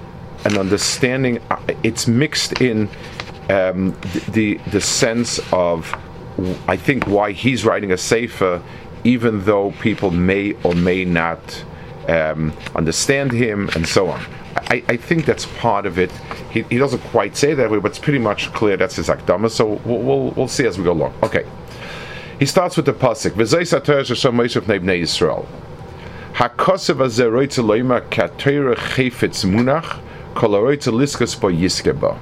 an 0.45 0.57
understanding. 0.57 1.39
Uh, 1.49 1.61
it's 1.83 2.07
mixed 2.07 2.61
in 2.61 2.89
um, 3.49 3.95
the 4.29 4.55
the 4.71 4.81
sense 4.81 5.39
of 5.53 5.95
I 6.67 6.77
think 6.77 7.05
why 7.05 7.31
he's 7.31 7.63
writing 7.63 7.91
a 7.91 7.97
sefer, 7.97 8.61
even 9.03 9.43
though 9.45 9.71
people 9.81 10.11
may 10.11 10.53
or 10.63 10.73
may 10.73 11.05
not 11.05 11.63
um, 12.07 12.53
understand 12.75 13.31
him 13.31 13.69
and 13.75 13.87
so 13.87 14.09
on. 14.09 14.23
I, 14.55 14.83
I, 14.87 14.97
think 14.97 15.25
that's 15.25 15.45
part 15.57 15.85
of 15.85 15.97
it. 15.97 16.11
He, 16.51 16.63
he, 16.63 16.77
doesn't 16.77 16.99
quite 16.99 17.35
say 17.35 17.53
that 17.53 17.71
way, 17.71 17.79
but 17.79 17.91
it's 17.91 17.99
pretty 17.99 18.19
much 18.19 18.51
clear 18.53 18.77
that's 18.77 18.95
his 18.95 19.07
akdama. 19.07 19.49
So 19.49 19.79
we'll, 19.85 19.99
we'll, 19.99 20.31
we'll, 20.31 20.47
see 20.47 20.65
as 20.65 20.77
we 20.77 20.83
go 20.83 20.91
along. 20.91 21.13
Okay. 21.23 21.45
He 22.39 22.45
starts 22.45 22.77
with 22.77 22.85
the 22.85 22.93
pasuk. 22.93 23.31
Hakosev 26.33 26.97
munach 29.45 29.99
liskas 30.35 31.35
yiskeba. 31.37 32.17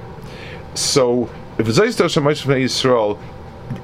So, 0.74 1.30
shesham 1.58 2.22
Moshe 2.22 2.46
bnei 2.46 2.64
Yisrael, 2.64 3.18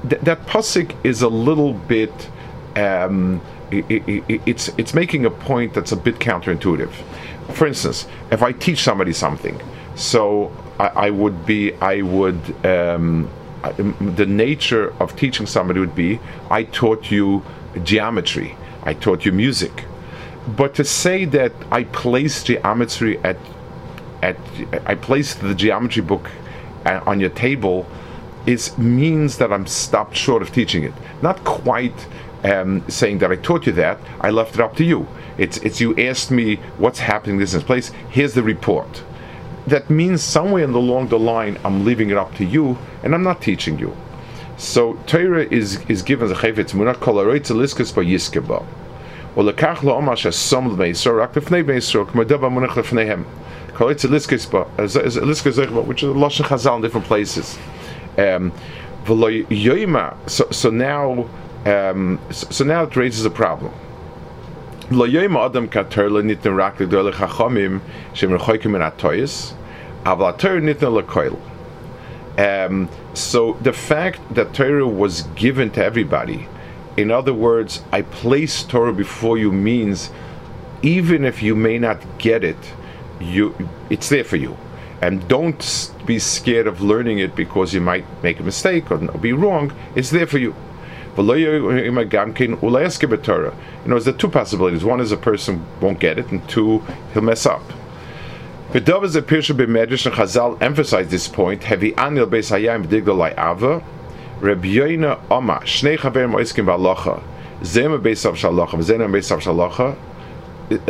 that 0.03 0.45
pasuk 0.45 0.95
is 1.03 1.21
a 1.21 1.29
little 1.29 1.73
bit. 1.73 2.29
Um, 2.75 3.41
it, 3.71 3.85
it, 3.89 4.41
it's 4.45 4.69
it's 4.77 4.93
making 4.93 5.25
a 5.25 5.29
point 5.29 5.73
that's 5.73 5.91
a 5.91 5.95
bit 5.95 6.15
counterintuitive. 6.19 6.91
For 7.53 7.67
instance, 7.67 8.07
if 8.31 8.41
I 8.41 8.51
teach 8.51 8.83
somebody 8.83 9.13
something, 9.13 9.59
so 9.95 10.51
I, 10.79 10.87
I 10.87 11.09
would 11.09 11.45
be 11.45 11.73
I 11.75 12.01
would 12.01 12.65
um, 12.65 13.29
the 13.99 14.25
nature 14.25 14.93
of 15.01 15.15
teaching 15.15 15.45
somebody 15.45 15.79
would 15.79 15.95
be 15.95 16.19
I 16.49 16.63
taught 16.63 17.11
you 17.11 17.43
geometry, 17.83 18.55
I 18.83 18.93
taught 18.93 19.25
you 19.25 19.31
music, 19.31 19.85
but 20.47 20.73
to 20.75 20.83
say 20.83 21.25
that 21.25 21.51
I 21.71 21.83
placed 21.83 22.47
geometry 22.47 23.19
at 23.19 23.37
at 24.21 24.37
I 24.85 24.95
placed 24.95 25.41
the 25.41 25.55
geometry 25.55 26.01
book 26.01 26.29
uh, 26.85 27.01
on 27.05 27.19
your 27.19 27.29
table 27.29 27.85
is 28.45 28.77
means 28.77 29.37
that 29.37 29.51
I'm 29.51 29.67
stopped 29.67 30.15
short 30.15 30.41
of 30.41 30.51
teaching 30.51 30.83
it. 30.83 30.93
Not 31.21 31.43
quite 31.43 32.07
um, 32.43 32.87
saying 32.89 33.19
that 33.19 33.31
I 33.31 33.35
taught 33.35 33.65
you 33.65 33.73
that. 33.73 33.99
I 34.21 34.29
left 34.29 34.55
it 34.55 34.61
up 34.61 34.75
to 34.77 34.83
you. 34.83 35.07
It's, 35.37 35.57
it's 35.57 35.79
you 35.79 35.95
asked 35.97 36.31
me 36.31 36.55
what's 36.77 36.99
happening 36.99 37.35
in 37.35 37.41
this 37.41 37.61
place. 37.63 37.91
Here's 38.09 38.33
the 38.33 38.43
report. 38.43 39.03
That 39.67 39.89
means 39.89 40.23
somewhere 40.23 40.63
along 40.63 41.09
the 41.09 41.19
line, 41.19 41.57
I'm 41.63 41.85
leaving 41.85 42.09
it 42.09 42.17
up 42.17 42.35
to 42.35 42.45
you, 42.45 42.77
and 43.03 43.13
I'm 43.13 43.23
not 43.23 43.41
teaching 43.41 43.77
you. 43.77 43.95
So 44.57 44.95
Torah 45.05 45.45
is 45.45 45.79
is 45.87 46.01
given 46.01 46.27
the 46.27 46.33
chayvetz 46.35 46.73
munach 46.73 46.99
kol 46.99 47.15
aroitz 47.15 47.49
liskas 47.49 47.95
by 47.95 48.03
yiskeba. 48.03 48.65
Ulekach 49.35 49.83
lo 49.83 50.01
amash 50.01 50.25
asom 50.25 50.75
l'meisor 50.75 51.19
rak 51.19 51.33
lefnei 51.33 51.63
meisor 51.63 52.05
k'madeva 52.05 52.51
munach 52.51 52.71
lefneihem. 52.71 53.23
Kol 53.75 53.87
aroitz 53.87 54.05
liskas 54.09 54.51
ba 54.51 54.65
liskas 54.77 55.63
zechba, 55.63 55.85
which 55.85 56.03
is 56.03 56.09
lashon 56.09 56.45
chazal 56.45 56.75
in 56.75 56.81
different 56.81 57.07
places. 57.07 57.57
Um, 58.17 58.51
so, 60.27 60.47
so 60.51 60.69
now 60.69 61.29
um, 61.69 62.19
so, 62.31 62.63
now 62.63 62.83
it 62.83 62.95
raises 62.95 63.25
a 63.25 63.29
problem. 63.29 63.73
Um, 72.39 72.89
so 73.13 73.53
the 73.61 73.73
fact 73.73 74.19
that 74.33 74.53
Torah 74.53 74.87
was 74.87 75.23
given 75.35 75.69
to 75.71 75.83
everybody, 75.83 76.47
in 76.97 77.11
other 77.11 77.33
words, 77.33 77.83
I 77.91 78.01
place 78.01 78.63
Torah 78.63 78.93
before 78.93 79.37
you 79.37 79.51
means 79.51 80.09
even 80.81 81.23
if 81.23 81.43
you 81.43 81.55
may 81.55 81.77
not 81.77 82.01
get 82.17 82.43
it, 82.43 82.73
you 83.19 83.53
it's 83.89 84.09
there 84.09 84.23
for 84.23 84.37
you. 84.37 84.57
And 85.01 85.27
don't 85.27 85.93
be 86.05 86.17
scared 86.17 86.67
of 86.67 86.81
learning 86.81 87.19
it 87.19 87.35
because 87.35 87.73
you 87.73 87.81
might 87.81 88.05
make 88.23 88.39
a 88.39 88.43
mistake 88.43 88.89
or 88.89 88.97
be 88.97 89.33
wrong. 89.33 89.71
It's 89.95 90.09
there 90.09 90.27
for 90.27 90.39
you. 90.39 90.55
You 91.19 91.59
know, 91.59 91.69
there's 93.85 94.05
the 94.05 94.15
two 94.17 94.29
possibilities. 94.29 94.85
One 94.85 95.01
is 95.01 95.11
a 95.11 95.17
person 95.17 95.65
won't 95.81 95.99
get 95.99 96.17
it, 96.17 96.31
and 96.31 96.47
two, 96.47 96.81
he'll 97.13 97.23
mess 97.23 97.45
up. 97.45 97.61
V'dov 98.71 99.03
is 99.03 99.15
a 99.15 99.21
b'medrash 99.21 100.05
and 100.05 100.15
Chazal 100.15 100.61
emphasize 100.61 101.09
this 101.09 101.27
point. 101.27 101.63
Heavy 101.63 101.91
anil 101.93 102.29
Oma 105.31 105.61
shnei. 105.65 105.97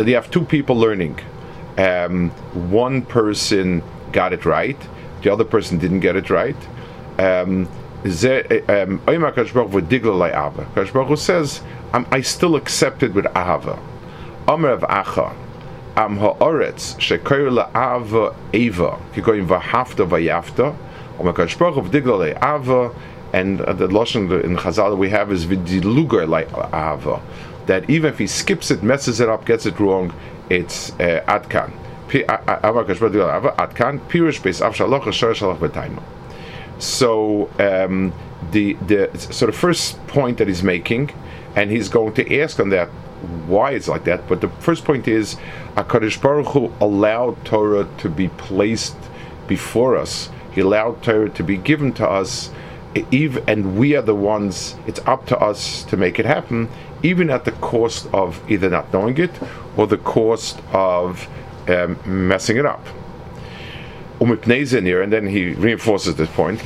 You 0.05 0.15
have 0.15 0.29
two 0.29 0.45
people 0.45 0.75
learning. 0.75 1.19
Um, 1.77 2.29
one 2.69 3.01
person 3.03 3.81
got 4.11 4.33
it 4.33 4.45
right, 4.45 4.77
the 5.21 5.31
other 5.31 5.45
person 5.45 5.77
didn't 5.77 6.01
get 6.01 6.15
it 6.15 6.29
right. 6.29 6.55
Um, 7.17 7.67
um, 8.01 9.01
Baruch 10.93 11.17
says, 11.17 11.61
I 11.93 12.21
still 12.21 12.55
accept 12.55 13.03
it 13.03 13.13
with 13.13 13.25
ahava. 13.25 13.77
Amr 14.47 14.69
of 14.69 14.81
acha, 14.81 15.33
am 15.97 16.17
ha'oretz 16.17 16.95
shekoyer 16.97 17.51
la'ava 17.51 18.33
eva, 18.53 18.97
kikoyim 19.13 19.47
v'hafta 19.47 20.07
v'yafta, 20.07 20.73
Amr 21.19 21.33
Kadosh 21.33 21.57
Baruch 21.59 21.83
v'digla 21.85 22.33
le'ava, 22.33 22.95
and 23.33 23.59
the 23.59 23.87
lashon 23.89 24.43
in 24.45 24.55
Chazal 24.55 24.97
we 24.97 25.09
have 25.09 25.29
is 25.31 25.45
v'dilugar 25.45 26.25
le'ava, 26.25 27.19
that 27.65 27.89
even 27.89 28.13
if 28.13 28.17
he 28.17 28.27
skips 28.27 28.71
it, 28.71 28.81
messes 28.81 29.19
it 29.19 29.27
up, 29.27 29.45
gets 29.45 29.65
it 29.65 29.77
wrong, 29.77 30.13
it's 30.49 30.91
uh, 30.93 31.21
adkan. 31.27 31.71
Adkan, 32.07 33.99
pirush 34.07 34.39
beis 34.41 34.61
av 34.61 34.73
shalach 34.73 35.59
b'taimu. 35.59 36.01
So 36.79 37.49
um, 37.59 38.13
the 38.51 38.73
the 38.73 39.09
so 39.17 39.45
the 39.45 39.51
first 39.51 40.05
point 40.07 40.37
that 40.37 40.47
he's 40.47 40.63
making, 40.63 41.11
and 41.55 41.69
he's 41.69 41.89
going 41.89 42.13
to 42.13 42.39
ask 42.39 42.59
on 42.59 42.69
that 42.69 42.87
why 43.47 43.71
it's 43.71 43.89
like 43.89 44.05
that. 44.05 44.27
But 44.27 44.39
the 44.41 44.47
first 44.47 44.85
point 44.85 45.07
is, 45.07 45.35
Hakadosh 45.75 46.21
Baruch 46.21 46.47
Hu 46.47 46.71
allowed 46.79 47.43
Torah 47.45 47.87
to 47.97 48.09
be 48.09 48.29
placed 48.29 48.95
before 49.47 49.97
us. 49.97 50.29
He 50.53 50.61
allowed 50.61 51.03
Torah 51.03 51.29
to 51.29 51.43
be 51.43 51.57
given 51.57 51.91
to 51.93 52.09
us, 52.09 52.49
even, 53.11 53.43
and 53.47 53.77
we 53.77 53.95
are 53.95 54.01
the 54.01 54.15
ones. 54.15 54.75
It's 54.87 55.01
up 55.05 55.25
to 55.27 55.37
us 55.37 55.83
to 55.83 55.97
make 55.97 56.17
it 56.17 56.25
happen, 56.25 56.69
even 57.03 57.29
at 57.29 57.43
the 57.43 57.51
cost 57.51 58.07
of 58.13 58.41
either 58.49 58.69
not 58.69 58.91
knowing 58.93 59.17
it 59.17 59.31
or 59.75 59.85
the 59.85 59.97
cost 59.97 60.61
of 60.71 61.27
um, 61.67 61.99
messing 62.05 62.55
it 62.55 62.65
up 62.65 62.85
and 64.19 65.13
then 65.13 65.27
he 65.27 65.53
reinforces 65.53 66.15
this 66.15 66.29
point. 66.31 66.59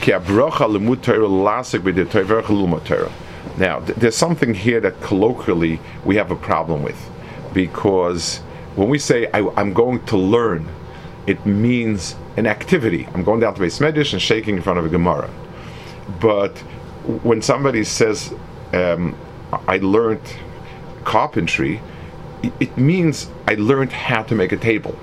Now, 3.58 3.80
there's 3.80 4.18
something 4.18 4.54
here 4.56 4.80
that 4.80 5.02
colloquially 5.02 5.80
we 6.04 6.16
have 6.16 6.32
a 6.32 6.36
problem 6.36 6.82
with, 6.82 6.98
because 7.54 8.40
when 8.76 8.90
we 8.90 8.98
say 8.98 9.30
I, 9.32 9.40
am 9.62 9.74
going 9.74 10.04
to 10.08 10.18
learn, 10.18 10.68
it 11.28 11.46
means 11.46 12.16
an 12.38 12.48
activity. 12.48 13.08
I'm 13.14 13.24
going 13.24 13.40
down 13.40 13.54
to 13.54 13.60
base 13.60 13.78
medish 13.80 14.14
and 14.14 14.22
shaking 14.22 14.56
in 14.56 14.64
front 14.64 14.80
of 14.80 14.86
a 14.86 14.90
Gemara. 14.90 15.30
But 16.20 16.58
when 17.22 17.42
somebody 17.44 17.84
says, 17.84 18.34
um, 18.74 19.16
I 19.68 19.78
learned 19.78 20.22
carpentry, 21.04 21.82
it 22.60 22.76
means 22.78 23.30
I 23.48 23.54
learned 23.56 23.92
how 23.92 24.24
to 24.24 24.34
make 24.34 24.52
a 24.52 24.58
table 24.58 24.98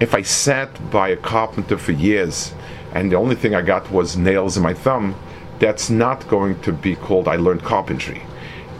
if 0.00 0.14
I 0.14 0.22
sat 0.22 0.90
by 0.90 1.08
a 1.08 1.16
carpenter 1.16 1.78
for 1.78 1.92
years 1.92 2.54
and 2.92 3.10
the 3.10 3.16
only 3.16 3.36
thing 3.36 3.54
I 3.54 3.62
got 3.62 3.90
was 3.90 4.16
nails 4.16 4.56
in 4.56 4.62
my 4.62 4.74
thumb, 4.74 5.14
that's 5.58 5.90
not 5.90 6.26
going 6.28 6.60
to 6.62 6.72
be 6.72 6.96
called 6.96 7.28
I 7.28 7.36
learned 7.36 7.62
carpentry. 7.62 8.22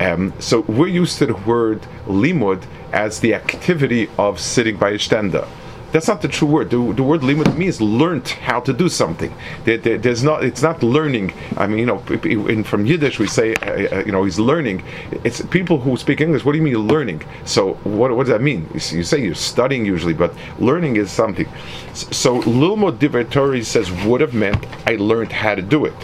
Um, 0.00 0.32
so 0.40 0.60
we're 0.62 0.88
used 0.88 1.18
to 1.18 1.26
the 1.26 1.34
word 1.34 1.82
limud 2.06 2.64
as 2.92 3.20
the 3.20 3.34
activity 3.34 4.10
of 4.18 4.40
sitting 4.40 4.76
by 4.76 4.90
a 4.90 4.98
stender. 4.98 5.48
That's 5.94 6.08
not 6.08 6.22
the 6.22 6.26
true 6.26 6.48
word. 6.48 6.70
The, 6.70 6.92
the 6.92 7.04
word 7.04 7.20
limud 7.20 7.56
means 7.56 7.80
learned 7.80 8.26
how 8.26 8.58
to 8.58 8.72
do 8.72 8.88
something. 8.88 9.32
There, 9.64 9.78
there, 9.78 9.96
there's 9.96 10.24
not. 10.24 10.42
It's 10.42 10.60
not 10.60 10.82
learning. 10.82 11.32
I 11.56 11.68
mean, 11.68 11.78
you 11.78 11.86
know, 11.86 12.00
in, 12.24 12.64
from 12.64 12.84
Yiddish 12.84 13.20
we 13.20 13.28
say, 13.28 13.54
uh, 13.54 13.98
uh, 13.98 14.02
you 14.04 14.10
know, 14.10 14.24
he's 14.24 14.40
learning. 14.40 14.82
It's 15.22 15.40
people 15.42 15.78
who 15.78 15.96
speak 15.96 16.20
English. 16.20 16.44
What 16.44 16.50
do 16.50 16.58
you 16.58 16.64
mean 16.64 16.78
learning? 16.88 17.22
So 17.44 17.74
what, 17.84 18.10
what 18.10 18.24
does 18.24 18.32
that 18.32 18.42
mean? 18.42 18.68
You, 18.74 19.04
say 19.04 19.22
you're 19.22 19.36
studying 19.36 19.86
usually, 19.86 20.14
but 20.14 20.34
learning 20.58 20.96
is 20.96 21.12
something. 21.12 21.46
So 21.92 22.42
lilmod 22.42 22.98
divrei 22.98 23.64
says 23.64 23.92
would 24.04 24.20
have 24.20 24.34
meant 24.34 24.66
I 24.88 24.96
learned 24.96 25.30
how 25.30 25.54
to 25.54 25.62
do 25.62 25.84
it, 25.84 25.94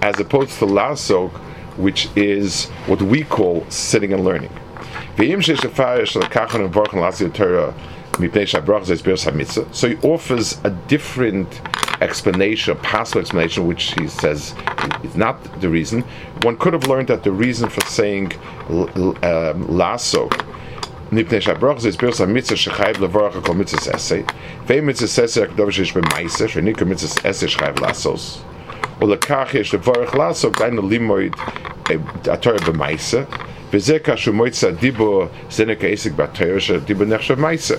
as 0.00 0.18
opposed 0.18 0.58
to 0.60 0.64
lasok, 0.64 1.30
which 1.76 2.08
is 2.16 2.70
what 2.86 3.02
we 3.02 3.22
call 3.22 3.66
sitting 3.68 4.14
and 4.14 4.24
learning. 4.24 4.52
So 9.71 9.87
he 9.89 9.97
offers 10.03 10.59
a 10.63 10.69
different 10.87 11.61
explanation, 12.01 12.73
a 12.73 12.75
possible 12.75 13.21
explanation, 13.21 13.67
which 13.67 13.93
he 13.99 14.07
says 14.07 14.53
is 15.03 15.15
not 15.15 15.61
the 15.61 15.69
reason. 15.69 16.03
One 16.43 16.57
could 16.57 16.73
have 16.73 16.87
learned 16.87 17.07
that 17.07 17.23
the 17.23 17.31
reason 17.31 17.69
for 17.69 17.81
saying 17.85 18.33
um, 18.69 19.77
lasso 19.77 20.29
מפני 21.11 21.41
שהברוך 21.41 21.79
זה 21.79 21.89
הסביר 21.89 22.11
שהמצווה 22.11 22.57
שחייב 22.57 23.03
לברך 23.03 23.35
הכל 23.35 23.53
מצווה 23.53 23.93
עשה 23.93 24.19
ואם 24.67 24.87
מצווה 24.87 25.23
עשה 25.23 25.43
הקדוש 25.43 25.75
שיש 25.75 25.97
במעשה 25.97 26.47
שניקו 26.47 26.85
מצווה 26.85 27.29
עשה 27.29 27.47
שחייב 27.47 27.79
לעשוס 27.79 28.41
ולכך 29.01 29.49
יש 29.53 29.73
לברך 29.73 30.15
לעשות 30.15 30.57
דיינו 30.57 30.89
לימוד 30.89 31.35
התורה 32.25 32.57
במעשה 32.67 33.21
וזה 33.73 33.99
כאשר 33.99 34.31
מועצה 34.31 34.71
דיבור 34.71 35.25
זה 35.51 35.65
נקרא 35.65 35.89
עסק 35.89 36.11
בתורה 36.11 36.59
שדיבור 36.59 37.05
נחשב 37.05 37.39
מעשה 37.39 37.75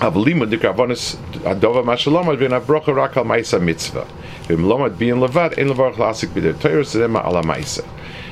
אבל 0.00 0.20
לימוד 0.24 0.54
נקרא 0.54 0.70
עוונס 0.70 1.16
הדובר 1.44 1.82
מה 1.82 1.96
שלומד 1.96 2.36
ואין 2.38 2.52
הברוכה 2.52 2.92
רק 2.92 3.18
על 3.18 3.24
מעשה 3.24 3.58
מצווה 3.58 4.02
ואם 4.50 4.68
לומד 4.68 4.92
בין 4.98 5.20
לבד 5.20 5.50
אין 5.56 5.68
לברך 5.68 6.00
לעסק 6.00 6.28
בדרך 6.34 6.56
תורה 6.58 6.82
זה 6.82 7.08
מה 7.08 7.20
על 7.24 7.36
המעשה 7.36 7.82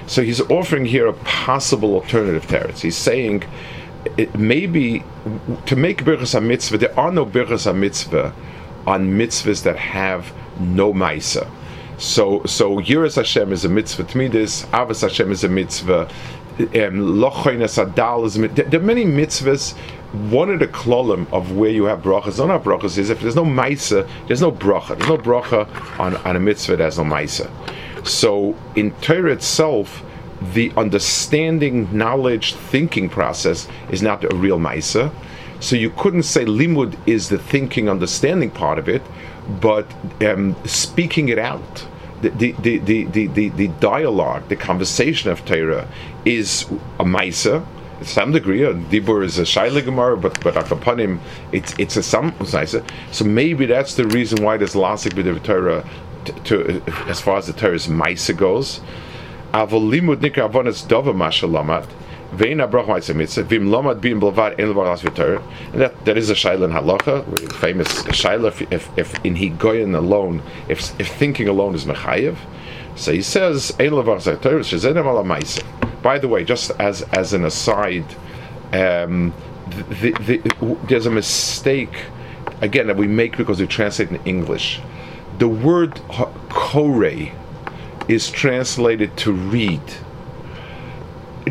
So 0.07 0.23
he's 0.23 0.41
offering 0.43 0.87
here 0.87 1.09
a 1.09 1.13
possible 1.13 1.95
alternative 1.95 2.47
teretz. 2.47 2.81
He's 2.81 2.97
saying 2.97 3.43
it 4.17 4.35
maybe 4.39 5.03
to 5.67 5.77
make 5.77 6.05
birchas 6.05 6.41
mitzvah, 6.41 6.79
there 6.79 6.99
are 6.99 7.11
no 7.11 7.27
birchas 7.27 7.75
mitzvah 7.75 8.33
on 8.88 9.08
mitzvahs 9.14 9.64
that 9.64 9.78
have 9.78 10.32
no 10.60 10.94
ma'isa. 10.94 11.50
So, 11.98 12.44
so 12.46 12.78
Yiras 12.80 13.16
Hashem 13.16 13.52
is 13.52 13.66
a 13.66 13.70
mitzvah. 13.70 14.04
Tmidis, 14.06 14.66
Avas 14.68 15.02
Hashem 15.02 15.32
is 15.32 15.44
a 15.44 15.50
mitzvah. 15.50 16.10
Um, 16.60 16.68
Lochoinas 16.68 17.84
Adal 17.84 18.26
is 18.26 18.38
a 18.38 18.40
mitzvah. 18.40 18.64
There 18.64 18.80
are 18.80 18.84
many 18.84 19.06
mitzvahs. 19.06 19.78
One 20.30 20.50
of 20.50 20.60
the 20.60 20.68
klolim 20.68 21.32
of 21.32 21.56
where 21.56 21.70
you 21.70 21.86
have 21.86 22.02
brachas, 22.02 22.38
don't 22.38 22.50
have 22.50 22.64
brachas, 22.64 22.98
is 22.98 23.10
if 23.10 23.22
there's 23.22 23.36
no 23.36 23.46
ma'isa, 23.46 24.10
there's 24.28 24.42
no 24.42 24.52
bracha. 24.52 24.98
There's 24.98 25.10
no 25.10 25.18
bracha 25.18 26.00
on, 26.00 26.18
on 26.18 26.36
a 26.36 26.40
mitzvah 26.40 26.78
that 26.78 26.84
has 26.84 26.98
no 26.98 27.06
ma'isa. 27.06 27.50
So 28.06 28.56
in 28.76 28.92
Torah 29.02 29.32
itself, 29.32 30.04
the 30.54 30.72
understanding, 30.76 31.96
knowledge, 31.96 32.56
thinking 32.56 33.10
process 33.10 33.68
is 33.92 34.02
not 34.02 34.24
a 34.24 34.36
real 34.36 34.58
Maisa. 34.58 35.14
So 35.62 35.76
you 35.76 35.92
couldn't 35.92 36.24
say 36.24 36.44
limud 36.44 36.98
is 37.08 37.30
the 37.30 37.38
thinking, 37.38 37.88
understanding 37.88 38.52
part 38.52 38.78
of 38.78 38.90
it, 38.90 39.02
but 39.62 39.88
um, 40.22 40.56
speaking 40.66 41.30
it 41.30 41.40
out. 41.40 41.88
The, 42.22 42.30
the, 42.30 42.52
the, 42.52 42.78
the, 42.78 43.28
the, 43.28 43.50
the, 43.50 43.68
dialogue, 43.80 44.48
the 44.48 44.56
conversation 44.56 45.32
of 45.32 45.44
Torah 45.44 45.88
is 46.24 46.68
a 47.00 47.04
Maisa, 47.04 47.66
to 48.02 48.08
some 48.08 48.32
degree. 48.32 48.64
A 48.64 48.74
dibur 48.74 49.24
is 49.24 49.38
a 49.40 49.44
shayla 49.44 50.22
but 50.22 50.40
but 50.44 50.72
upon 50.72 51.00
him, 51.00 51.20
it's 51.52 51.74
it's 51.78 51.98
a 51.98 52.04
some 52.04 52.34
nicer. 52.52 52.84
So 53.12 53.26
maybe 53.26 53.66
that's 53.66 53.96
the 53.96 54.06
reason 54.08 54.44
why 54.44 54.58
there's 54.58 54.74
lasik 54.74 55.14
b'div 55.14 55.44
Torah 55.44 55.88
to, 56.26 56.34
to, 56.44 56.84
as 57.08 57.22
far 57.22 57.38
as 57.38 57.48
the 57.48 57.54
Torah's 57.54 57.88
Maisa 57.88 58.36
goes. 58.36 58.82
Avol 59.54 59.90
limud 59.90 60.18
nikra 60.18 60.50
avonis 60.50 60.86
dova 60.86 61.14
mashalamat. 61.14 61.88
Vein 62.34 62.58
abrach 62.58 62.88
ma'aseh 62.88 63.16
mitzvah. 63.16 63.44
Vim 63.44 63.68
lomad 63.68 64.02
bin 64.02 64.20
blavad 64.20 64.60
en 64.60 64.74
levar 64.74 64.86
las 64.86 65.02
v'torah. 65.02 65.44
And 65.74 65.82
that, 65.82 66.06
that 66.06 66.18
is 66.18 66.30
a 66.30 66.34
shaila 66.34 66.66
in 66.66 66.72
halacha, 66.72 67.54
famous 67.54 68.04
shaila 68.04 68.48
if, 68.48 68.72
if, 68.72 68.98
if 68.98 69.26
in 69.26 69.36
higoyin 69.36 69.96
alone, 69.96 70.42
if, 70.68 71.00
if 71.00 71.08
thinking 71.08 71.48
alone 71.48 71.76
is 71.76 71.86
mechayev. 71.86 72.38
So 72.96 73.12
he 73.12 73.22
says, 73.22 73.76
ein 73.80 73.92
levar 73.92 74.16
las 74.16 74.28
v'torah, 74.28 74.62
shezenem 74.62 75.06
ala 75.06 75.24
ma'aseh. 75.24 76.02
By 76.02 76.18
the 76.18 76.28
way, 76.28 76.44
just 76.44 76.72
as, 76.80 77.04
as 77.14 77.34
an 77.34 77.46
aside, 77.46 78.06
um, 78.74 79.34
the, 79.90 80.12
the, 80.12 80.38
the, 80.38 80.78
there's 80.88 81.06
a 81.06 81.12
mistake, 81.12 82.06
again, 82.62 82.88
that 82.88 82.98
we 82.98 83.08
make 83.08 83.38
because 83.38 83.60
we 83.60 83.68
translate 83.68 84.10
in 84.10 84.20
English 84.26 84.82
the 85.42 85.48
word 85.48 86.00
kore 86.50 87.32
is 88.08 88.30
translated 88.30 89.18
to 89.18 89.32
read. 89.32 89.82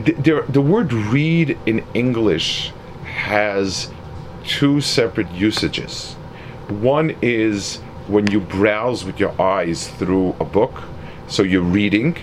The, 0.05 0.45
the, 0.49 0.61
word 0.63 0.93
read 0.93 1.59
in 1.67 1.85
English 1.95 2.73
has 3.05 3.91
two 4.45 4.81
separate 4.81 5.31
usages. 5.33 6.15
One 6.69 7.17
is 7.21 7.77
when 8.07 8.31
you 8.31 8.41
browse 8.41 9.05
with 9.05 9.21
your 9.21 9.39
eyes 9.41 9.89
through 9.89 10.37
a 10.41 10.45
book, 10.45 10.83
so 11.27 11.43
you're 11.43 11.63
reading, 11.63 12.17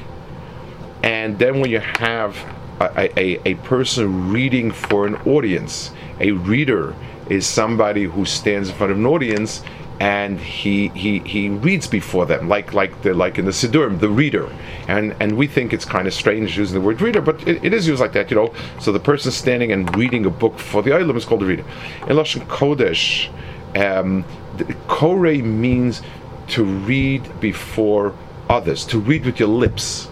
and 1.04 1.38
then 1.38 1.60
when 1.60 1.70
you 1.70 1.80
have 1.80 2.36
a, 2.80 3.20
a, 3.20 3.52
a 3.52 3.56
person 3.56 4.32
reading 4.32 4.72
for 4.72 5.06
an 5.06 5.16
audience, 5.28 5.92
a 6.20 6.32
reader 6.32 6.96
is 7.30 7.46
somebody 7.46 8.06
who 8.06 8.26
stands 8.26 8.70
in 8.70 8.76
front 8.76 8.92
of 8.92 8.98
an 8.98 9.06
audience 9.06 9.64
and 10.00 10.40
he, 10.40 10.90
he 10.90 11.20
he 11.20 11.50
reads 11.50 11.88
before 11.88 12.26
them, 12.26 12.48
like 12.48 12.74
like 12.74 13.02
the 13.02 13.14
like 13.14 13.40
in 13.40 13.46
the 13.46 13.52
Siddurim, 13.52 14.00
the 14.00 14.10
reader, 14.10 14.52
and 14.88 15.16
and 15.20 15.36
we 15.36 15.48
think 15.48 15.74
it's 15.74 15.86
kind 15.86 16.08
of 16.08 16.14
strange 16.14 16.58
using 16.58 16.80
the 16.80 16.86
word 16.86 17.02
reader, 17.02 17.22
but 17.22 17.46
it, 17.48 17.64
it 17.64 17.74
is 17.74 17.88
used 17.88 18.00
like 18.00 18.14
that, 18.14 18.30
you 18.30 18.38
know. 18.38 18.54
So 18.80 18.92
the 18.92 19.00
person 19.00 19.32
standing 19.32 19.72
and 19.72 19.96
reading 19.98 20.26
a 20.26 20.30
book 20.30 20.60
for 20.60 20.84
the 20.84 20.92
Olam 20.92 21.16
is 21.16 21.26
called 21.26 21.42
a 21.42 21.46
reader. 21.46 21.66
In 22.02 22.16
Lashon 22.16 22.46
Kodesh, 22.48 23.30
um, 23.76 24.24
Kore 24.88 25.34
means 25.34 26.02
to 26.50 26.64
read 26.64 27.40
before 27.40 28.14
others, 28.50 28.86
to 28.86 29.00
read 29.00 29.26
with 29.26 29.40
your 29.40 29.50
lips. 29.50 30.10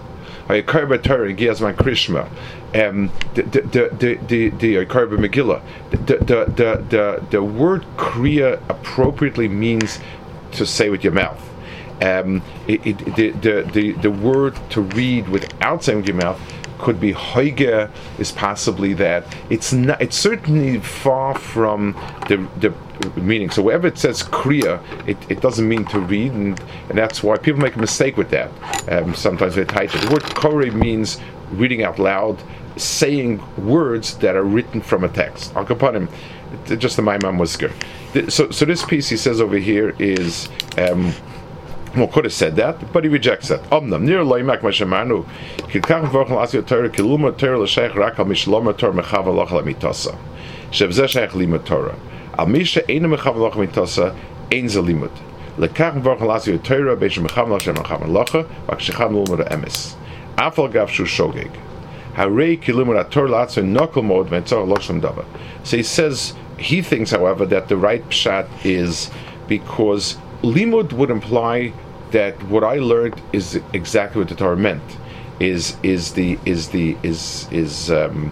Krishma 0.47 2.29
um, 2.75 3.09
the 3.33 3.43
the 3.43 3.61
the 3.61 4.15
the 4.27 4.49
the 4.49 4.85
Megillah. 4.85 5.61
The, 5.91 5.97
the 5.97 6.45
the 6.45 6.85
the 6.89 7.25
the 7.31 7.43
word 7.43 7.85
kriya 7.95 8.61
appropriately 8.69 9.47
means 9.47 9.99
to 10.53 10.65
say 10.65 10.89
with 10.89 11.03
your 11.03 11.13
mouth. 11.13 11.41
Um, 12.01 12.41
it, 12.67 12.85
it, 12.85 13.15
the, 13.15 13.29
the, 13.31 13.69
the, 13.71 13.91
the 13.93 14.11
word 14.11 14.59
to 14.71 14.81
read 14.81 15.29
without 15.29 15.81
saying 15.81 15.99
with 15.99 16.07
your 16.09 16.17
mouth 16.17 16.41
could 16.77 16.99
be 16.99 17.13
hoige 17.13 17.89
is 18.19 18.33
possibly 18.33 18.93
that 18.93 19.25
it's 19.49 19.71
not 19.71 20.01
it's 20.01 20.17
certainly 20.17 20.77
far 20.79 21.33
from 21.35 21.93
the 22.27 22.35
the 22.59 22.73
meaning 23.15 23.49
so 23.49 23.61
wherever 23.61 23.87
it 23.87 23.97
says 23.97 24.23
kriya 24.23 24.81
it, 25.07 25.17
it 25.29 25.41
doesn't 25.41 25.67
mean 25.67 25.85
to 25.85 25.99
read 25.99 26.31
and, 26.31 26.59
and 26.89 26.97
that's 26.97 27.21
why 27.23 27.37
people 27.37 27.61
make 27.61 27.75
a 27.75 27.79
mistake 27.79 28.17
with 28.17 28.29
that 28.29 28.49
um, 28.89 29.13
sometimes 29.13 29.55
they 29.55 29.65
type 29.65 29.93
it 29.93 30.01
the 30.01 30.11
word 30.11 30.23
kore 30.35 30.61
means 30.71 31.19
reading 31.51 31.83
out 31.83 31.99
loud 31.99 32.41
saying 32.77 33.41
words 33.65 34.17
that 34.17 34.35
are 34.35 34.43
written 34.43 34.81
from 34.81 35.03
a 35.03 35.09
text. 35.09 35.55
Al 35.55 35.65
just 35.65 36.95
the 36.95 37.01
Maimam 37.01 37.37
was. 37.37 37.57
So, 38.33 38.49
so 38.49 38.65
this 38.65 38.83
piece 38.85 39.09
he 39.09 39.17
says 39.17 39.41
over 39.41 39.57
here 39.57 39.95
is. 39.99 40.49
Um, 40.77 41.13
well, 41.95 42.07
could 42.09 42.25
have 42.25 42.33
said 42.33 42.57
that, 42.57 42.91
but 42.91 43.05
he 43.05 43.09
rejects 43.09 43.47
that. 43.47 43.61
Omnam 43.69 44.01
near 44.01 44.19
loimak 44.19 44.59
mashamanu. 44.59 45.25
Kikach 45.69 46.09
v'ochel 46.09 46.27
asio 46.27 46.65
Torah 46.65 46.89
kiluma 46.89 47.37
Torah 47.37 47.57
l'sheich 47.57 47.95
rak 47.95 48.19
al 48.19 48.25
Torah 48.73 48.93
mechav 48.93 49.25
aloch 49.25 49.47
lamitasa. 49.47 50.17
Shevzeh 50.71 51.05
sheich 51.05 51.29
limud 51.29 51.65
Torah. 51.65 51.97
Al 52.37 52.47
misha 52.47 52.81
einu 52.89 53.15
mechav 53.15 53.35
aloch 53.35 53.53
lamitasa 53.53 54.15
ein 54.51 54.69
ze 54.69 54.79
limud. 54.79 55.11
Lekach 55.57 56.01
v'ochel 56.01 56.35
asio 56.35 56.63
Torah 56.63 56.97
beish 56.97 57.19
mechav 57.25 57.47
aloch 57.47 57.61
shem 57.61 57.75
mechav 57.75 58.01
aloch 58.01 58.45
v'ak 58.67 58.79
shecham 58.79 59.11
lulmud 59.25 59.47
emes. 59.49 59.95
Afal 60.37 60.71
gav 60.71 60.89
shu 60.89 61.03
shogeg. 61.05 61.51
So 62.17 62.29
he 65.77 65.83
says 65.83 66.33
he 66.57 66.81
thinks, 66.81 67.11
however, 67.11 67.45
that 67.45 67.67
the 67.67 67.75
right 67.75 68.09
pshat 68.09 68.47
is 68.63 69.11
because 69.49 70.15
limud 70.41 70.93
would 70.93 71.09
imply 71.09 71.73
that 72.11 72.41
what 72.43 72.63
I 72.63 72.75
learned 72.75 73.21
is 73.33 73.59
exactly 73.73 74.19
what 74.21 74.29
the 74.29 74.35
Torah 74.35 74.55
meant. 74.55 74.81
Is 75.41 75.75
is 75.83 76.13
the 76.13 76.39
is 76.45 76.69
the 76.69 76.95
is 77.03 77.49
is 77.51 77.91
um, 77.91 78.31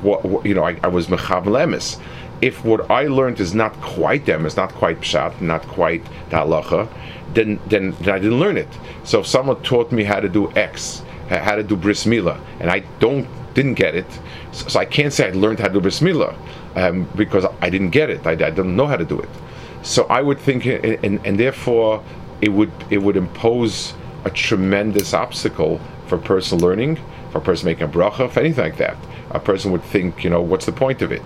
what, 0.00 0.24
what 0.24 0.46
you 0.46 0.54
know? 0.54 0.64
I, 0.64 0.78
I 0.82 0.88
was 0.88 1.08
mechav 1.08 1.44
lemis. 1.44 2.00
If 2.40 2.64
what 2.64 2.90
I 2.90 3.06
learned 3.06 3.40
is 3.40 3.54
not 3.54 3.72
quite 3.80 4.26
them, 4.26 4.46
is 4.46 4.56
not 4.56 4.72
quite 4.72 5.00
pshat, 5.00 5.40
not 5.40 5.62
quite 5.62 6.04
the 6.30 6.36
halacha, 6.36 6.88
then, 7.34 7.60
then 7.66 7.94
then 8.00 8.14
I 8.14 8.18
didn't 8.18 8.38
learn 8.38 8.56
it. 8.56 8.68
So 9.04 9.20
if 9.20 9.26
someone 9.26 9.60
taught 9.62 9.92
me 9.92 10.04
how 10.04 10.20
to 10.20 10.28
do 10.28 10.50
X, 10.52 11.02
how 11.28 11.56
to 11.56 11.62
do 11.62 11.76
bris 11.76 12.04
milah, 12.04 12.40
and 12.60 12.70
I 12.70 12.80
don't 13.00 13.26
didn't 13.54 13.74
get 13.74 13.94
it, 13.94 14.06
so, 14.52 14.68
so 14.68 14.78
I 14.78 14.84
can't 14.84 15.12
say 15.12 15.28
I 15.28 15.32
learned 15.32 15.58
how 15.58 15.68
to 15.68 15.74
do 15.74 15.80
bris 15.80 16.00
milah 16.00 16.36
um, 16.76 17.08
because 17.16 17.44
I 17.60 17.70
didn't 17.70 17.90
get 17.90 18.08
it. 18.10 18.26
I, 18.26 18.32
I 18.32 18.34
didn't 18.36 18.76
know 18.76 18.86
how 18.86 18.96
to 18.96 19.04
do 19.04 19.20
it. 19.20 19.28
So 19.82 20.04
I 20.04 20.22
would 20.22 20.38
think, 20.38 20.66
and, 20.66 21.20
and 21.24 21.38
therefore, 21.38 22.02
it 22.40 22.50
would 22.50 22.72
it 22.90 22.98
would 22.98 23.16
impose 23.16 23.94
a 24.24 24.30
tremendous 24.30 25.14
obstacle 25.14 25.80
for 26.06 26.18
personal 26.18 26.66
learning, 26.66 26.98
for 27.30 27.38
a 27.38 27.40
person 27.40 27.66
making 27.66 27.84
a 27.84 27.88
bracha, 27.88 28.30
for 28.30 28.40
anything 28.40 28.64
like 28.64 28.76
that. 28.78 28.96
A 29.30 29.40
person 29.40 29.70
would 29.72 29.82
think, 29.82 30.24
you 30.24 30.30
know, 30.30 30.40
what's 30.40 30.66
the 30.66 30.72
point 30.72 31.02
of 31.02 31.12
it? 31.12 31.22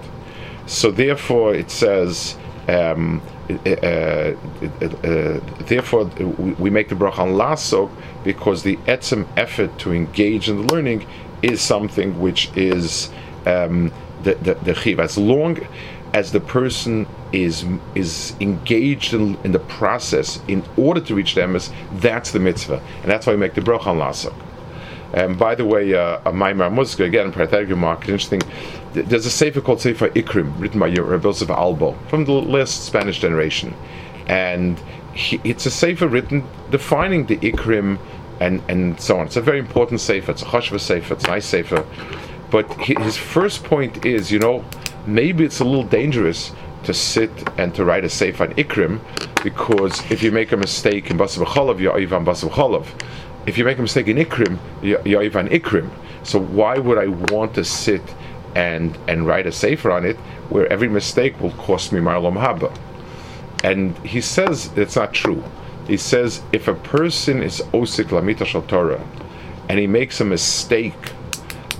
So 0.66 0.90
therefore, 0.90 1.54
it 1.54 1.70
says. 1.70 2.36
Um, 2.68 3.20
uh, 3.50 3.68
uh, 3.68 4.34
therefore, 5.66 6.04
we 6.58 6.70
make 6.70 6.88
the 6.88 6.94
bracha 6.94 7.18
on 7.18 7.32
lasok 7.32 7.90
because 8.24 8.62
the 8.62 8.76
etzem 8.86 9.26
effort 9.36 9.76
to 9.80 9.92
engage 9.92 10.48
in 10.48 10.64
the 10.66 10.72
learning 10.74 11.04
is 11.42 11.60
something 11.60 12.20
which 12.20 12.50
is 12.56 13.10
um, 13.46 13.92
the, 14.22 14.34
the, 14.36 14.54
the 14.54 14.74
chiv. 14.74 15.00
As 15.00 15.18
long 15.18 15.58
as 16.14 16.32
the 16.32 16.40
person 16.40 17.06
is 17.32 17.64
is 17.94 18.34
engaged 18.40 19.14
in, 19.14 19.36
in, 19.44 19.52
the 19.52 19.58
process 19.58 20.40
in 20.46 20.62
order 20.76 21.00
to 21.00 21.14
reach 21.14 21.34
the 21.34 21.40
emes, 21.40 21.72
that's 21.94 22.30
the 22.30 22.38
mitzvah, 22.38 22.80
and 23.02 23.10
that's 23.10 23.26
why 23.26 23.32
we 23.32 23.38
make 23.38 23.54
the 23.54 23.60
bracha 23.60 23.88
on 23.88 23.98
lasok. 23.98 24.34
And 25.14 25.38
by 25.38 25.54
the 25.54 25.64
way, 25.64 25.94
uh, 25.94 26.20
a 26.24 26.32
Maimar 26.32 26.70
Muska, 26.70 27.04
again, 27.04 27.32
parenthetic 27.32 27.68
remark, 27.68 28.08
interesting. 28.08 28.40
There's 28.94 29.26
a 29.26 29.30
sefer 29.30 29.60
called 29.60 29.80
Sefer 29.80 30.08
Ikrim, 30.10 30.58
written 30.58 30.80
by 30.80 30.88
Rabbi 30.88 31.28
Yosef 31.28 31.50
Albo, 31.50 31.92
from 32.08 32.24
the 32.24 32.32
last 32.32 32.84
Spanish 32.84 33.20
generation. 33.20 33.74
And 34.26 34.78
he, 35.14 35.40
it's 35.44 35.66
a 35.66 35.70
sefer 35.70 36.08
written 36.08 36.44
defining 36.70 37.26
the 37.26 37.36
Ikrim 37.38 37.98
and, 38.40 38.62
and 38.68 38.98
so 39.00 39.18
on. 39.18 39.26
It's 39.26 39.36
a 39.36 39.42
very 39.42 39.58
important 39.58 40.00
sefer. 40.00 40.32
It's 40.32 40.42
a 40.42 40.46
Chashva 40.46 40.80
sefer. 40.80 41.14
It's 41.14 41.24
a 41.24 41.28
nice 41.28 41.46
sefer. 41.46 41.84
But 42.50 42.72
his 42.80 43.16
first 43.16 43.64
point 43.64 44.04
is, 44.04 44.30
you 44.30 44.38
know, 44.38 44.64
maybe 45.06 45.44
it's 45.44 45.60
a 45.60 45.64
little 45.64 45.84
dangerous 45.84 46.52
to 46.84 46.94
sit 46.94 47.30
and 47.58 47.74
to 47.74 47.84
write 47.84 48.04
a 48.04 48.10
sefer 48.10 48.44
on 48.44 48.54
Ikrim, 48.54 49.00
because 49.44 50.00
if 50.10 50.22
you 50.22 50.32
make 50.32 50.52
a 50.52 50.56
mistake 50.56 51.10
in 51.10 51.18
Basav 51.18 51.44
Cholov, 51.46 51.80
you're 51.80 51.98
Ivan 51.98 52.24
Basav 52.24 52.50
Cholov 52.50 52.86
if 53.46 53.58
you 53.58 53.64
make 53.64 53.78
a 53.78 53.82
mistake 53.82 54.08
in 54.08 54.16
Ikrim, 54.16 54.58
you're 54.82 55.22
even 55.22 55.48
Ikrim. 55.48 55.90
So 56.22 56.38
why 56.38 56.78
would 56.78 56.98
I 56.98 57.08
want 57.32 57.54
to 57.54 57.64
sit 57.64 58.02
and 58.54 58.96
and 59.08 59.26
write 59.26 59.46
a 59.46 59.52
sefer 59.52 59.90
on 59.90 60.04
it 60.04 60.16
where 60.50 60.70
every 60.72 60.88
mistake 60.88 61.40
will 61.40 61.52
cost 61.52 61.92
me 61.92 62.00
Marlom 62.00 62.34
Haba? 62.34 62.76
And 63.64 63.96
he 63.98 64.20
says 64.20 64.70
it's 64.76 64.96
not 64.96 65.12
true. 65.12 65.42
He 65.86 65.96
says 65.96 66.42
if 66.52 66.68
a 66.68 66.74
person 66.74 67.42
is 67.42 67.60
Osik 67.72 68.12
Lamita 68.12 68.44
Shal 68.44 68.62
Torah 68.62 69.04
and 69.68 69.78
he 69.78 69.86
makes 69.86 70.20
a 70.20 70.24
mistake, 70.24 71.12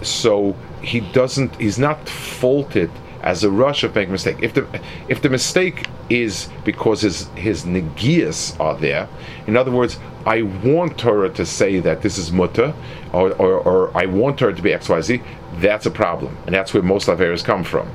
so 0.02 0.56
he 0.82 1.00
doesn't, 1.00 1.54
he's 1.56 1.78
not 1.78 2.08
faulted 2.08 2.90
as 3.22 3.44
a 3.44 3.50
rush 3.50 3.84
of 3.84 3.94
making 3.94 4.10
a 4.10 4.12
mistake. 4.12 4.36
If 4.40 4.54
the 4.54 4.66
if 5.08 5.22
the 5.22 5.28
mistake 5.28 5.86
is 6.10 6.48
because 6.64 7.02
his 7.02 7.28
his 7.28 7.64
negias 7.64 8.58
are 8.60 8.76
there, 8.76 9.08
in 9.46 9.56
other 9.56 9.70
words, 9.70 9.98
I 10.26 10.42
want 10.42 10.98
Torah 10.98 11.30
to 11.30 11.46
say 11.46 11.80
that 11.80 12.02
this 12.02 12.18
is 12.18 12.32
mutter, 12.32 12.74
or, 13.12 13.32
or, 13.32 13.58
or 13.60 13.96
I 13.96 14.06
want 14.06 14.38
Torah 14.38 14.54
to 14.54 14.62
be 14.62 14.72
X 14.72 14.88
Y 14.88 15.00
Z. 15.00 15.22
That's 15.56 15.86
a 15.86 15.90
problem, 15.90 16.36
and 16.46 16.54
that's 16.54 16.74
where 16.74 16.82
most 16.82 17.08
averas 17.08 17.44
come 17.44 17.64
from. 17.64 17.88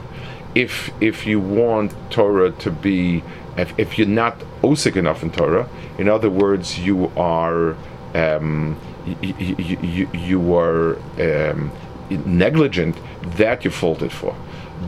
If 0.56 0.92
if 1.02 1.28
you 1.28 1.40
want 1.40 1.94
Torah 2.10 2.52
to 2.52 2.72
be, 2.72 3.24
if, 3.58 3.78
if 3.78 3.98
you're 3.98 4.08
not 4.08 4.40
osik 4.62 4.96
enough 4.96 5.24
in 5.24 5.32
Torah, 5.32 5.68
in 5.98 6.10
other 6.10 6.30
words, 6.30 6.80
you 6.80 7.12
are. 7.18 7.76
Um, 8.14 8.78
you, 9.22 9.36
you, 9.40 9.78
you, 9.82 10.10
you 10.14 10.56
are 10.56 10.98
um, 11.20 11.72
negligent, 12.10 12.98
that 13.38 13.64
you're 13.64 13.72
faulted 13.72 14.12
for. 14.12 14.36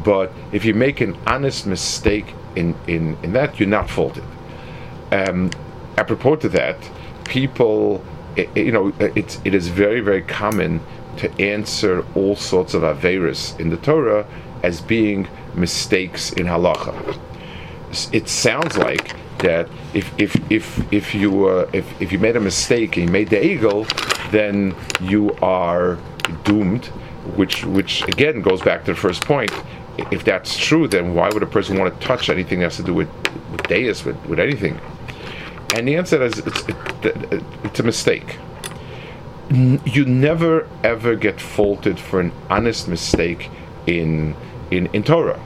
But 0.03 0.31
if 0.51 0.65
you 0.65 0.73
make 0.73 1.01
an 1.01 1.17
honest 1.25 1.65
mistake 1.65 2.33
in, 2.55 2.75
in, 2.87 3.17
in 3.23 3.33
that, 3.33 3.59
you're 3.59 3.69
not 3.69 3.89
faulted. 3.89 4.23
Um, 5.11 5.49
apropos 5.97 6.37
to 6.37 6.49
that, 6.49 6.77
people, 7.25 8.03
it, 8.35 8.55
you 8.55 8.71
know, 8.71 8.93
it's, 8.99 9.39
it 9.43 9.53
is 9.53 9.67
very, 9.67 10.01
very 10.01 10.21
common 10.21 10.81
to 11.17 11.41
answer 11.41 12.05
all 12.15 12.35
sorts 12.35 12.73
of 12.73 12.83
averis 12.83 13.59
in 13.59 13.69
the 13.69 13.77
Torah 13.77 14.25
as 14.63 14.81
being 14.81 15.27
mistakes 15.55 16.31
in 16.33 16.45
halacha. 16.45 17.19
It 18.13 18.29
sounds 18.29 18.77
like 18.77 19.15
that 19.39 19.67
if 19.93 20.13
if 20.19 20.35
if 20.51 20.93
if 20.93 21.15
you 21.15 21.47
uh, 21.47 21.69
if 21.73 22.01
if 22.01 22.11
you 22.11 22.19
made 22.19 22.35
a 22.35 22.39
mistake 22.39 22.97
and 22.97 23.07
you 23.07 23.11
made 23.11 23.29
the 23.29 23.43
eagle, 23.43 23.87
then 24.31 24.75
you 25.01 25.31
are 25.41 25.97
doomed. 26.43 26.85
Which 27.35 27.65
which 27.65 28.03
again 28.07 28.41
goes 28.41 28.61
back 28.61 28.85
to 28.85 28.93
the 28.93 28.99
first 28.99 29.25
point 29.25 29.51
if 30.11 30.23
that's 30.23 30.57
true, 30.57 30.87
then 30.87 31.13
why 31.13 31.29
would 31.29 31.43
a 31.43 31.47
person 31.47 31.77
want 31.77 31.99
to 31.99 32.07
touch 32.07 32.29
anything 32.29 32.59
that 32.59 32.65
has 32.65 32.77
to 32.77 32.83
do 32.83 32.93
with, 32.93 33.09
with 33.51 33.67
deus, 33.67 34.05
with, 34.05 34.17
with 34.25 34.39
anything? 34.39 34.79
And 35.75 35.87
the 35.87 35.95
answer 35.95 36.21
is 36.23 36.39
it's, 36.39 36.67
it, 36.67 37.43
it's 37.63 37.79
a 37.79 37.83
mistake. 37.83 38.37
You 39.51 40.05
never 40.05 40.67
ever 40.83 41.15
get 41.15 41.41
faulted 41.41 41.99
for 41.99 42.19
an 42.19 42.31
honest 42.49 42.87
mistake 42.87 43.49
in 43.87 44.35
in, 44.69 44.87
in 44.93 45.03
Torah, 45.03 45.39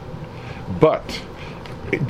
but 0.81 1.21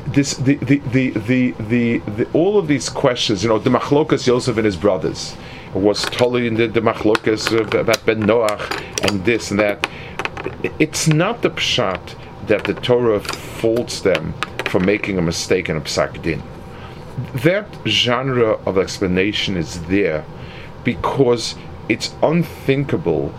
this 0.07 0.35
the 0.35 0.55
the, 0.55 0.77
the 0.79 1.09
the 1.11 1.51
the 1.51 1.97
the 1.99 2.27
all 2.33 2.57
of 2.57 2.67
these 2.67 2.89
questions, 2.89 3.43
you 3.43 3.49
know, 3.49 3.59
the 3.59 3.69
machlokas 3.69 4.25
Yosef 4.25 4.57
and 4.57 4.65
his 4.65 4.75
brothers 4.75 5.35
was 5.73 6.03
totally 6.05 6.47
in 6.47 6.55
the, 6.55 6.67
the 6.67 6.81
machlokas 6.81 7.51
about 7.79 8.05
Ben 8.05 8.23
Noach 8.23 9.09
and 9.09 9.23
this 9.25 9.51
and 9.51 9.59
that. 9.59 9.87
It's 10.79 11.07
not 11.07 11.41
the 11.41 11.49
pshat 11.49 12.15
that 12.47 12.63
the 12.65 12.73
Torah 12.73 13.19
faults 13.19 14.01
them 14.01 14.33
for 14.65 14.79
making 14.79 15.17
a 15.17 15.21
mistake 15.21 15.69
in 15.69 15.77
a 15.77 15.81
psak 15.81 16.21
din. 16.21 16.41
That 17.35 17.67
genre 17.85 18.53
of 18.65 18.77
explanation 18.77 19.55
is 19.55 19.81
there 19.83 20.25
because 20.83 21.55
it's 21.89 22.13
unthinkable 22.21 23.33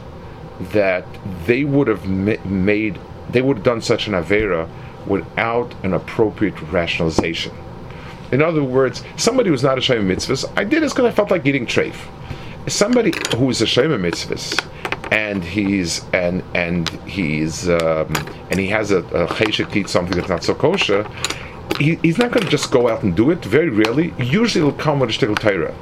that 0.73 1.07
they 1.47 1.65
would 1.65 1.89
have 1.89 2.07
made, 2.07 2.99
they 3.31 3.43
would 3.43 3.59
have 3.59 3.65
done 3.65 3.83
such 3.83 4.07
an 4.07 4.15
avera 4.15 4.69
without 5.07 5.75
an 5.85 5.93
appropriate 5.93 6.61
rationalization. 6.71 7.53
In 8.33 8.41
other 8.41 8.63
words, 8.63 9.03
somebody 9.17 9.51
who's 9.51 9.63
not 9.63 9.79
a 9.79 9.81
Shem 9.81 10.09
mitzvahs, 10.09 10.51
I 10.57 10.65
did 10.65 10.83
this 10.83 10.93
because 10.93 11.07
I 11.07 11.15
felt 11.15 11.31
like 11.31 11.45
eating 11.45 11.67
treif. 11.67 11.97
Somebody 12.69 13.13
who 13.37 13.51
is 13.51 13.61
a 13.61 13.67
Shem 13.67 13.91
mitzvahs 13.91 14.65
and 15.15 15.45
he's 15.45 16.05
and 16.13 16.43
and 16.55 16.89
he's 17.07 17.69
um, 17.69 18.13
and 18.51 18.59
he 18.59 18.67
has 18.67 18.91
a, 18.91 18.99
a 18.99 19.29
cheshek 19.29 19.75
eat 19.77 19.89
something 19.89 20.17
that's 20.17 20.29
not 20.29 20.43
so 20.43 20.55
kosher, 20.55 21.09
he, 21.79 21.95
he's 21.97 22.19
not 22.19 22.33
going 22.33 22.43
to 22.43 22.51
just 22.51 22.73
go 22.73 22.89
out 22.89 23.05
and 23.05 23.15
do 23.15 23.31
it. 23.31 23.45
Very 23.45 23.71
rarely. 23.71 24.13
Usually, 24.19 24.67
it'll 24.67 24.79
come 24.79 24.99
with 24.99 25.11
a 25.11 25.13
shtickle. 25.13 25.75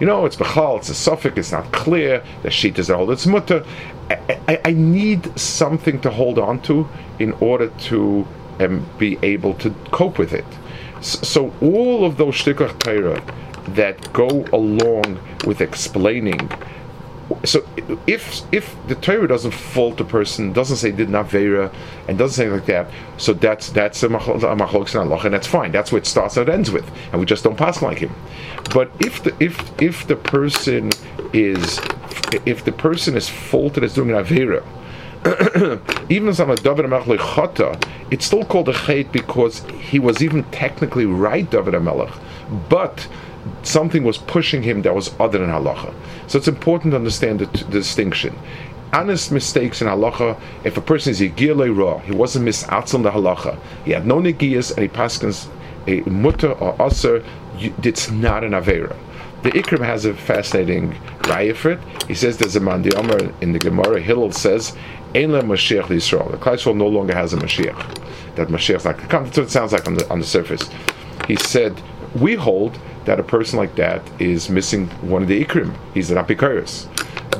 You 0.00 0.06
know, 0.06 0.24
it's 0.24 0.36
bechal, 0.36 0.78
it's 0.78 0.88
a 0.88 0.94
suffix, 0.94 1.36
it's 1.36 1.52
not 1.52 1.70
clear. 1.72 2.24
The 2.42 2.50
sheet 2.50 2.78
is 2.78 2.90
all 2.90 3.10
its 3.10 3.26
mutter. 3.26 3.66
I, 4.08 4.40
I, 4.48 4.60
I, 4.64 4.72
need 4.72 5.38
something 5.38 6.00
to 6.00 6.10
hold 6.10 6.38
on 6.38 6.62
to 6.62 6.88
in 7.18 7.32
order 7.32 7.68
to 7.68 8.26
um, 8.60 8.88
be 8.96 9.18
able 9.22 9.52
to 9.54 9.68
cope 9.90 10.16
with 10.16 10.32
it. 10.32 10.46
So, 11.02 11.22
so 11.22 11.54
all 11.60 12.06
of 12.06 12.16
those 12.16 12.34
shtickle 12.34 12.78
Torah 12.78 13.22
that 13.74 14.10
go 14.14 14.46
along 14.54 15.20
with 15.46 15.60
explaining 15.60 16.50
so 17.44 17.66
if 18.06 18.42
if 18.52 18.76
the 18.88 18.94
Torah 18.96 19.28
doesn't 19.28 19.52
fault 19.52 20.00
a 20.00 20.04
person, 20.04 20.52
doesn't 20.52 20.76
say 20.76 20.90
did 20.90 21.08
not 21.08 21.30
vera, 21.30 21.70
and 22.08 22.18
doesn't 22.18 22.36
say 22.36 22.50
like 22.50 22.66
that, 22.66 22.88
so 23.18 23.32
that's 23.32 23.70
that's 23.70 24.02
a 24.02 24.08
machlokes 24.08 25.24
and 25.24 25.34
that's 25.34 25.46
fine. 25.46 25.72
That's 25.72 25.92
what 25.92 25.98
it 25.98 26.06
starts 26.06 26.36
and 26.36 26.48
ends 26.48 26.70
with, 26.70 26.90
and 27.12 27.20
we 27.20 27.26
just 27.26 27.44
don't 27.44 27.56
pass 27.56 27.82
like 27.82 27.98
him. 27.98 28.14
But 28.74 28.90
if 29.00 29.22
the 29.22 29.34
if 29.42 29.80
if 29.80 30.06
the 30.06 30.16
person 30.16 30.90
is 31.32 31.80
if 32.46 32.64
the 32.64 32.72
person 32.72 33.16
is 33.16 33.28
faulted 33.28 33.84
as 33.84 33.94
doing 33.94 34.10
an 34.10 34.24
avera, 34.24 34.64
even 36.10 36.28
as 36.28 36.40
a 36.40 36.56
David 36.56 36.86
Chata, 36.86 37.82
it's 38.10 38.24
still 38.24 38.44
called 38.44 38.68
a 38.68 38.72
chait 38.72 39.12
because 39.12 39.60
he 39.80 39.98
was 39.98 40.22
even 40.22 40.44
technically 40.44 41.06
right, 41.06 41.48
David 41.50 41.74
Amelech, 41.74 42.12
but 42.68 43.06
something 43.62 44.04
was 44.04 44.18
pushing 44.18 44.62
him 44.62 44.82
that 44.82 44.94
was 44.94 45.14
other 45.20 45.38
than 45.38 45.48
halacha. 45.48 45.94
So 46.26 46.38
it's 46.38 46.48
important 46.48 46.92
to 46.92 46.96
understand 46.96 47.40
the, 47.40 47.46
the 47.46 47.64
distinction. 47.70 48.36
Honest 48.92 49.30
mistakes 49.30 49.80
in 49.80 49.88
halacha, 49.88 50.38
if 50.64 50.76
a 50.76 50.80
person 50.80 51.12
is 51.12 51.20
yigir 51.20 51.76
raw, 51.76 51.98
he 51.98 52.12
wasn't 52.12 52.46
misatzal 52.46 53.02
the 53.02 53.10
halacha, 53.10 53.58
he 53.84 53.92
had 53.92 54.06
no 54.06 54.16
negias 54.16 54.72
and 54.72 54.82
he 54.82 54.88
paskins 54.88 55.48
a 55.86 56.00
mutter 56.08 56.52
or 56.52 56.74
aser, 56.84 57.24
it's 57.82 58.10
not 58.10 58.44
an 58.44 58.52
avera. 58.52 58.96
The 59.42 59.50
Ikrim 59.52 59.82
has 59.84 60.04
a 60.04 60.12
fascinating 60.12 60.92
raya 61.20 61.56
for 61.56 61.72
it. 61.72 61.80
He 62.06 62.14
says 62.14 62.36
there's 62.36 62.56
a 62.56 62.60
man, 62.60 62.82
the 62.82 62.94
Omer 62.96 63.32
in 63.40 63.52
the 63.52 63.58
Gemara, 63.58 64.00
Hillel 64.00 64.32
says, 64.32 64.76
Ein 65.14 65.32
le 65.32 65.42
Mashiach 65.42 65.84
Yisrael. 65.84 66.30
The 66.30 66.36
Klaisrael 66.36 66.76
no 66.76 66.86
longer 66.86 67.14
has 67.14 67.32
a 67.32 67.38
Mashiach. 67.38 68.34
That 68.36 68.48
Mashiach's 68.48 68.84
not 68.84 68.98
come. 68.98 69.24
That's 69.24 69.38
what 69.38 69.46
it 69.46 69.50
sounds 69.50 69.72
like 69.72 69.86
on 69.86 69.94
the, 69.94 70.08
on 70.10 70.18
the 70.20 70.26
surface. 70.26 70.68
He 71.26 71.36
said, 71.36 71.80
we 72.14 72.34
hold 72.34 72.78
that 73.04 73.18
a 73.18 73.22
person 73.22 73.58
like 73.58 73.74
that 73.76 74.02
is 74.20 74.48
missing 74.50 74.88
one 75.00 75.22
of 75.22 75.28
the 75.28 75.44
ikrim. 75.44 75.76
He's 75.94 76.10
an 76.10 76.18
apikoros. 76.18 76.86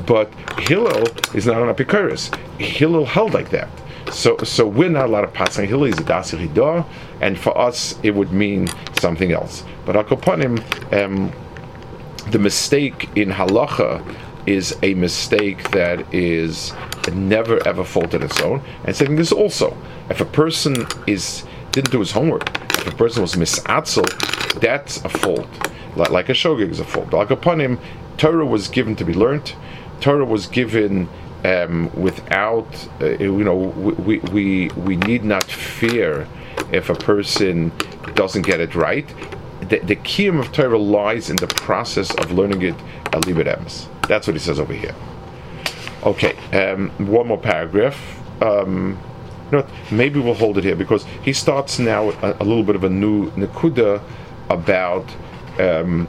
but 0.05 0.33
Hillel 0.59 1.07
is 1.35 1.45
not 1.45 1.61
an 1.61 1.73
apikoris. 1.73 2.33
Hillel 2.59 3.05
held 3.05 3.33
like 3.33 3.49
that. 3.51 3.69
So, 4.11 4.37
so 4.39 4.67
we're 4.67 4.89
not 4.89 5.05
allowed 5.05 5.21
to 5.21 5.27
pass 5.27 5.57
on 5.57 5.65
Hillel. 5.65 5.85
He's 5.85 5.99
a 5.99 6.03
dasi 6.03 6.47
ridor, 6.47 6.85
and 7.21 7.39
for 7.39 7.57
us 7.57 7.97
it 8.03 8.11
would 8.11 8.31
mean 8.31 8.67
something 8.99 9.31
else. 9.31 9.63
But 9.85 9.95
akoponim, 9.95 10.59
um, 10.93 11.31
the 12.31 12.39
mistake 12.39 13.09
in 13.15 13.29
halacha 13.29 14.03
is 14.45 14.77
a 14.81 14.93
mistake 14.95 15.69
that 15.71 16.13
is 16.13 16.73
never 17.13 17.65
ever 17.67 17.83
fault 17.83 18.13
on 18.13 18.23
its 18.23 18.41
own. 18.41 18.61
And 18.85 18.95
second, 18.95 19.15
this 19.15 19.31
also, 19.31 19.77
if 20.09 20.21
a 20.21 20.25
person 20.25 20.87
is 21.07 21.43
didn't 21.71 21.91
do 21.91 21.99
his 21.99 22.11
homework, 22.11 22.49
if 22.81 22.93
a 22.93 22.95
person 22.95 23.21
was 23.21 23.35
misatzel, 23.35 24.07
that's 24.59 25.03
a 25.05 25.09
fault. 25.09 25.47
Like, 25.95 26.29
a 26.29 26.33
shogig 26.33 26.69
is 26.69 26.79
a 26.79 26.85
fault. 26.85 27.13
Like 27.13 27.31
upon 27.31 27.59
him, 27.59 27.79
Torah 28.17 28.45
was 28.45 28.67
given 28.67 28.95
to 28.95 29.03
be 29.03 29.13
learned. 29.13 29.53
Torah 29.99 30.25
was 30.25 30.47
given 30.47 31.09
um, 31.43 31.91
without, 31.99 32.87
uh, 33.01 33.09
you 33.17 33.43
know, 33.43 33.55
we, 33.55 34.19
we, 34.19 34.69
we 34.69 34.95
need 34.95 35.23
not 35.23 35.43
fear 35.43 36.27
if 36.71 36.89
a 36.89 36.95
person 36.95 37.71
doesn't 38.15 38.43
get 38.43 38.59
it 38.59 38.73
right. 38.73 39.07
The, 39.61 39.79
the 39.79 39.95
kiyum 39.95 40.39
of 40.39 40.51
Torah 40.51 40.77
lies 40.77 41.29
in 41.29 41.35
the 41.35 41.47
process 41.47 42.13
of 42.15 42.31
learning 42.31 42.61
it 42.61 42.75
al 43.13 43.21
emes. 43.21 43.87
That's 44.07 44.27
what 44.27 44.33
he 44.33 44.39
says 44.39 44.59
over 44.59 44.73
here. 44.73 44.95
Okay, 46.03 46.35
um, 46.57 46.89
one 47.07 47.27
more 47.27 47.37
paragraph. 47.37 48.19
Um, 48.41 48.99
you 49.51 49.57
know 49.57 49.67
maybe 49.91 50.19
we'll 50.19 50.33
hold 50.33 50.57
it 50.57 50.63
here 50.63 50.75
because 50.75 51.05
he 51.23 51.33
starts 51.33 51.79
now 51.79 52.09
a, 52.09 52.37
a 52.39 52.43
little 52.43 52.63
bit 52.63 52.75
of 52.75 52.83
a 52.83 52.89
new 52.89 53.29
nekuda 53.31 54.01
about 54.49 55.05
um, 55.59 56.07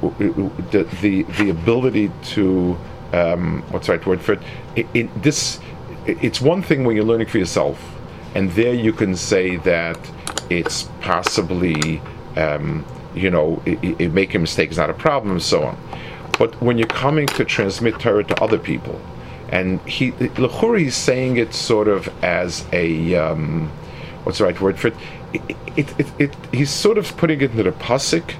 the, 0.00 0.88
the 1.00 1.22
the 1.22 1.50
ability 1.50 2.10
to 2.22 2.76
um, 3.12 3.62
what's 3.70 3.86
the 3.86 3.92
right 3.94 4.06
word 4.06 4.20
for 4.20 4.38
it? 4.76 5.22
this 5.22 5.60
it's 6.06 6.40
one 6.40 6.62
thing 6.62 6.84
when 6.84 6.96
you're 6.96 7.04
learning 7.04 7.28
for 7.28 7.38
yourself, 7.38 7.78
and 8.34 8.50
there 8.52 8.74
you 8.74 8.92
can 8.92 9.14
say 9.14 9.56
that 9.56 9.98
it's 10.50 10.84
possibly 11.00 12.02
um, 12.36 12.84
you 13.14 13.30
know 13.30 13.62
making 13.98 14.40
mistakes 14.40 14.76
not 14.76 14.90
a 14.90 14.94
problem 14.94 15.32
and 15.32 15.42
so 15.42 15.62
on. 15.62 15.78
But 16.38 16.60
when 16.60 16.78
you're 16.78 16.88
coming 16.88 17.26
to 17.28 17.44
transmit 17.44 18.00
Torah 18.00 18.24
to 18.24 18.42
other 18.42 18.58
people, 18.58 19.00
and 19.52 19.80
he 19.82 20.12
Lechuri 20.12 20.86
is 20.86 20.96
saying 20.96 21.36
it 21.36 21.54
sort 21.54 21.86
of 21.86 22.08
as 22.24 22.66
a 22.72 23.14
um, 23.14 23.70
what's 24.24 24.38
the 24.38 24.44
right 24.44 24.60
word 24.60 24.78
for 24.78 24.88
it? 24.88 24.96
It, 25.32 25.56
it, 25.76 26.00
it, 26.00 26.06
it? 26.18 26.36
He's 26.52 26.70
sort 26.70 26.98
of 26.98 27.16
putting 27.16 27.40
it 27.40 27.50
into 27.52 27.62
the 27.62 27.72
pasuk, 27.72 28.34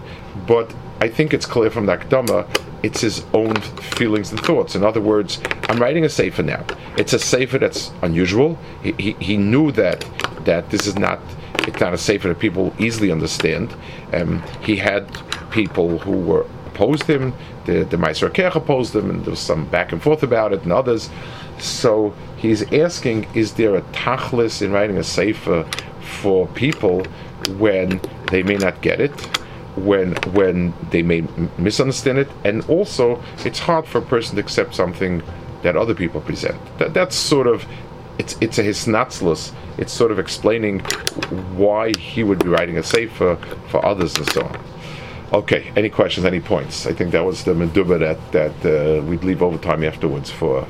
but 0.47 0.75
I 1.01 1.09
think 1.09 1.35
it's 1.35 1.47
clear 1.47 1.71
from 1.71 1.87
the 1.87 1.97
Akdama, 1.97 2.47
it's 2.83 3.01
his 3.01 3.25
own 3.35 3.55
feelings 3.57 4.31
and 4.31 4.41
thoughts. 4.41 4.75
In 4.75 4.83
other 4.85 5.01
words, 5.01 5.41
I'm 5.69 5.79
writing 5.79 6.05
a 6.05 6.09
sefer 6.09 6.43
now. 6.43 6.65
It's 6.97 7.13
a 7.13 7.19
sefer 7.19 7.59
that's 7.59 7.93
unusual. 8.03 8.59
He, 8.83 8.93
he, 8.93 9.13
he 9.13 9.37
knew 9.37 9.71
that 9.73 10.05
that 10.45 10.71
this 10.71 10.87
is 10.87 10.99
not 10.99 11.21
it's 11.69 11.81
not 11.81 11.93
a 11.93 11.99
sefer 11.99 12.29
that 12.29 12.39
people 12.39 12.75
easily 12.79 13.13
understand. 13.13 13.75
Um, 14.13 14.43
he 14.63 14.77
had 14.77 15.07
people 15.51 15.99
who 15.99 16.13
were 16.13 16.47
opposed 16.73 17.05
him. 17.05 17.35
The 17.67 17.85
the 17.85 17.97
Meiser 17.97 18.29
Kerch 18.31 18.55
opposed 18.55 18.95
him, 18.95 19.11
and 19.11 19.25
there 19.25 19.31
was 19.31 19.41
some 19.41 19.67
back 19.67 19.93
and 19.93 20.03
forth 20.03 20.23
about 20.23 20.53
it, 20.53 20.63
and 20.63 20.73
others. 20.73 21.11
So 21.59 22.15
he's 22.37 22.73
asking, 22.73 23.29
is 23.35 23.55
there 23.55 23.77
a 23.77 23.83
tachlis 23.93 24.63
in 24.63 24.73
writing 24.73 24.99
a 24.99 25.05
sefer 25.05 25.65
for 26.01 26.47
people 26.49 27.05
when 27.57 28.01
they 28.31 28.43
may 28.43 28.57
not 28.57 28.81
get 28.83 29.01
it? 29.01 29.13
when 29.77 30.13
when 30.35 30.75
they 30.91 31.03
may 31.03 31.23
misunderstand 31.57 32.19
it, 32.19 32.29
and 32.45 32.63
also 32.69 33.23
it's 33.45 33.59
hard 33.59 33.87
for 33.87 33.99
a 33.99 34.03
person 34.03 34.37
to 34.37 34.43
accept 34.43 34.75
something 34.75 35.23
that 35.63 35.77
other 35.77 35.95
people 35.95 36.21
present. 36.21 36.59
That, 36.79 36.93
that's 36.93 37.17
sort 37.17 37.47
of 37.47 37.65
it's 38.19 38.37
it's 38.41 38.59
a 38.59 38.63
hisnatzlus. 38.63 39.53
It's 39.79 39.93
sort 39.93 40.13
of 40.13 40.19
explaining 40.19 40.81
why 41.57 41.93
he 41.99 42.23
would 42.23 42.41
be 42.45 42.49
writing 42.49 42.77
a 42.77 42.83
sefer 42.83 43.37
for 43.69 43.85
others 43.85 44.15
and 44.17 44.31
so 44.31 44.43
on. 44.43 44.72
Okay, 45.33 45.73
any 45.77 45.89
questions, 45.89 46.27
any 46.27 46.41
points? 46.41 46.87
I 46.87 46.93
think 46.93 47.13
that 47.13 47.25
was 47.25 47.45
the 47.45 47.55
meduba 47.55 47.99
that 48.01 48.33
that 48.33 48.57
uh, 48.67 49.03
we'd 49.03 49.25
leave 49.25 49.43
overtime 49.43 49.83
afterwards 49.83 50.31
for. 50.31 50.67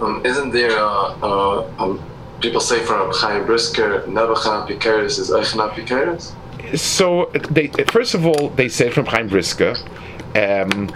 Um, 0.00 0.26
isn't 0.26 0.50
there 0.50 0.76
a, 0.76 0.84
a, 1.22 1.60
a 1.78 1.98
people 2.40 2.60
say 2.60 2.82
from 2.84 3.12
Chaim 3.12 3.46
Brisker, 3.46 4.04
Nebuchadnezzar 4.08 4.66
Pikaris 4.66 5.18
is 5.20 5.30
Eichna 5.30 5.70
Pikaris? 5.70 6.34
So 6.76 7.30
they 7.50 7.68
first 7.92 8.14
of 8.14 8.26
all 8.26 8.48
they 8.50 8.68
say 8.68 8.90
from 8.90 9.06
Chaim 9.06 9.28
Brisker. 9.28 9.76
Um, 10.34 10.92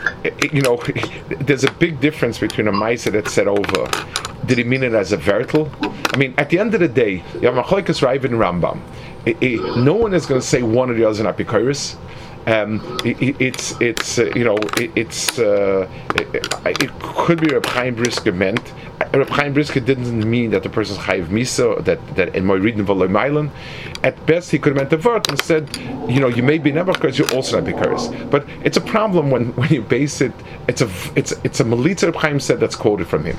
you 0.52 0.60
know, 0.60 0.76
there's 1.40 1.64
a 1.64 1.70
big 1.72 2.00
difference 2.00 2.38
between 2.38 2.66
a 2.66 2.72
Maisa 2.72 3.12
that 3.12 3.28
said 3.28 3.46
over. 3.46 3.88
Did 4.46 4.58
he 4.58 4.64
mean 4.64 4.82
it 4.82 4.92
as 4.92 5.12
a 5.12 5.16
vertical? 5.16 5.70
I 6.12 6.16
mean, 6.16 6.34
at 6.36 6.50
the 6.50 6.58
end 6.58 6.74
of 6.74 6.80
the 6.80 6.88
day, 6.88 7.22
you 7.34 7.48
have 7.48 7.54
Machoikas 7.54 8.02
Raiv 8.02 8.24
and 8.24 8.34
Rambam. 8.34 8.80
It, 9.26 9.36
it, 9.40 9.76
no 9.78 9.94
one 9.94 10.14
is 10.14 10.26
going 10.26 10.40
to 10.40 10.46
say 10.46 10.62
one 10.62 10.90
or 10.90 10.94
the 10.94 11.04
other 11.08 11.20
in 11.20 11.32
Apikoris. 11.32 11.96
Um, 12.46 12.98
it, 13.04 13.38
it's 13.38 13.78
it's 13.82 14.18
uh, 14.18 14.32
you 14.34 14.44
know 14.44 14.56
it's 14.78 15.38
uh, 15.38 15.86
it, 16.14 16.90
could 17.00 17.38
be 17.38 17.54
a 17.54 17.60
Chaim 17.68 17.94
Brisker 17.94 18.32
meant 18.32 18.72
Reb 19.12 19.28
Chaim 19.30 19.52
Brisker 19.52 19.80
didn't 19.80 20.28
mean 20.28 20.50
that 20.50 20.62
the 20.62 20.68
person's 20.68 20.98
chayiv 20.98 21.26
misa, 21.26 21.84
that 21.84 21.98
that 22.16 22.36
in 22.36 22.44
my 22.44 22.54
reading 22.54 22.80
of 22.80 23.50
At 24.04 24.26
best, 24.26 24.50
he 24.50 24.58
could 24.58 24.76
have 24.76 24.76
meant 24.76 24.90
the 24.90 25.08
word 25.08 25.28
and 25.28 25.40
said, 25.42 25.76
you 26.08 26.20
know, 26.20 26.28
you 26.28 26.42
may 26.42 26.58
be 26.58 26.70
never 26.70 26.92
because 26.92 27.18
you're 27.18 27.32
also 27.34 27.56
not 27.56 27.64
because. 27.64 28.08
But 28.26 28.46
it's 28.62 28.76
a 28.76 28.80
problem 28.80 29.30
when, 29.30 29.46
when 29.56 29.68
you 29.70 29.82
base 29.82 30.20
it. 30.20 30.32
It's 30.68 30.82
a 30.82 30.90
it's 31.16 31.32
it's 31.44 31.60
a 31.60 31.64
melitza 31.64 32.04
Reb 32.04 32.16
Chaim 32.16 32.40
said 32.40 32.60
that's 32.60 32.76
quoted 32.76 33.08
from 33.08 33.24
him. 33.24 33.36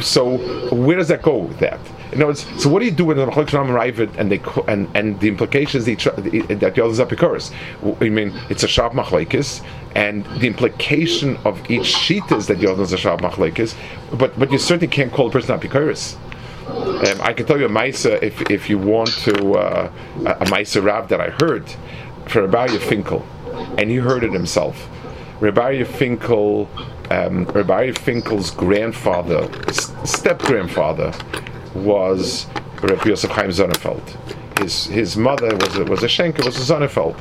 So 0.00 0.38
where 0.74 0.96
does 0.96 1.08
that 1.08 1.22
go 1.22 1.38
with 1.38 1.58
that? 1.58 1.80
So 2.14 2.68
what 2.68 2.80
do 2.80 2.84
you 2.84 2.90
do 2.90 3.06
when 3.06 3.16
the 3.16 3.26
Machlok 3.26 3.52
arrive 3.52 3.98
and 4.00 4.30
they 4.30 4.40
and 4.68 4.88
and 4.94 5.20
the 5.20 5.28
implications 5.28 5.84
that 5.84 6.58
the 6.74 6.84
others 6.84 7.00
are 7.00 7.06
because 7.06 7.50
I 8.00 8.08
mean 8.08 8.32
it's 8.50 8.62
a 8.62 8.68
sharp 8.68 8.92
machlekes 8.92 9.62
and 9.94 10.24
the 10.40 10.46
implication 10.46 11.36
of 11.44 11.70
each 11.70 11.86
sheet 11.86 12.24
is 12.30 12.46
that 12.48 12.58
the 12.58 12.70
others 12.70 12.92
are 12.92 12.96
sharp 12.96 13.20
machlekes, 13.20 13.74
but 14.16 14.38
but 14.38 14.50
you 14.52 14.58
certainly 14.58 14.88
can't 14.88 15.12
call 15.12 15.28
a 15.28 15.30
person 15.30 15.58
apikoris. 15.58 16.16
Um, 16.66 17.20
I 17.20 17.32
can 17.32 17.46
tell 17.46 17.58
you 17.58 17.66
a 17.66 17.68
Maisa 17.68 18.22
if 18.22 18.50
if 18.50 18.70
you 18.70 18.78
want 18.78 19.10
to 19.24 19.52
uh, 19.54 19.92
a 20.24 20.44
Maisa 20.46 20.84
Rav 20.84 21.08
that 21.08 21.20
I 21.20 21.30
heard 21.42 21.68
for 22.26 22.46
Rabbi 22.46 22.78
Finkel, 22.78 23.24
and 23.78 23.90
he 23.90 23.96
heard 23.96 24.24
it 24.24 24.32
himself. 24.32 24.88
Rabbi 25.40 25.82
Finkel, 25.84 26.68
um, 27.10 27.44
Rabbi 27.46 27.92
Finkel's 27.92 28.50
grandfather, 28.50 29.48
step 30.04 30.38
grandfather, 30.38 31.12
was 31.74 32.46
Rabbi 32.82 33.08
Yosef 33.08 33.30
Chaim 33.30 33.50
Sonnenfeld. 33.50 34.58
His 34.58 34.86
his 34.86 35.16
mother 35.16 35.56
was 35.56 35.76
a, 35.76 35.84
was 35.84 36.02
a 36.02 36.06
Schenker, 36.06 36.44
was 36.44 36.56
a 36.56 36.72
Sonnenfeld, 36.72 37.16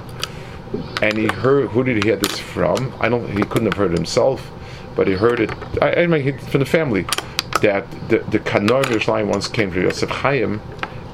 and 1.01 1.17
he 1.17 1.27
heard. 1.27 1.69
Who 1.69 1.83
did 1.83 2.03
he 2.03 2.09
hear 2.09 2.17
this 2.17 2.39
from? 2.39 2.93
I 2.99 3.09
don't. 3.09 3.27
He 3.29 3.43
couldn't 3.43 3.65
have 3.65 3.77
heard 3.77 3.91
it 3.91 3.97
himself, 3.97 4.51
but 4.95 5.07
he 5.07 5.13
heard 5.13 5.39
it. 5.39 5.51
I, 5.81 6.03
I 6.03 6.07
mean, 6.07 6.37
from 6.37 6.59
the 6.59 6.65
family 6.65 7.05
that 7.61 7.89
the 8.09 8.19
the 8.29 8.39
Kanor 8.39 8.83
Yerushalayim 8.83 9.27
once 9.27 9.47
came 9.47 9.71
to 9.71 9.81
Yosef 9.81 10.09
Chaim, 10.09 10.61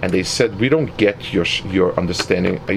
and 0.02 0.12
they 0.12 0.24
said, 0.24 0.60
"We 0.60 0.70
don't 0.70 0.96
get 0.98 1.34
your 1.34 1.46
your 1.70 1.98
understanding, 1.98 2.60
uh, 2.68 2.74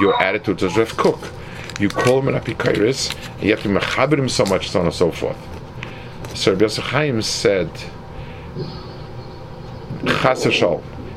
your 0.00 0.20
attitude 0.22 0.62
as 0.62 0.76
Rav 0.76 0.96
Kook. 0.96 1.32
You 1.80 1.88
call 1.88 2.20
him 2.20 2.28
an 2.28 2.34
apikairis, 2.34 3.14
and 3.34 3.42
you 3.42 3.50
have 3.50 3.62
to 3.62 3.68
mechaber 3.68 4.18
him 4.18 4.28
so 4.28 4.44
much, 4.44 4.70
so 4.70 4.80
on 4.80 4.86
and 4.86 4.94
so 4.94 5.10
forth." 5.10 5.38
So 6.34 6.52
Rabbi 6.52 6.64
Yosef 6.64 6.84
Chaim 6.84 7.22
said 7.22 7.70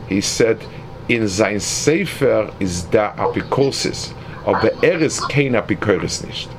He 0.08 0.21
said, 0.21 0.60
in 1.08 1.28
sein 1.28 1.60
Sefer 1.60 2.52
is 2.60 2.84
da 2.84 3.13
apikosis, 3.15 4.13
aber 4.45 4.71
er 4.84 5.02
ist 5.02 5.28
kein 5.30 5.56
apikoris 5.56 6.24
nicht. 6.26 6.50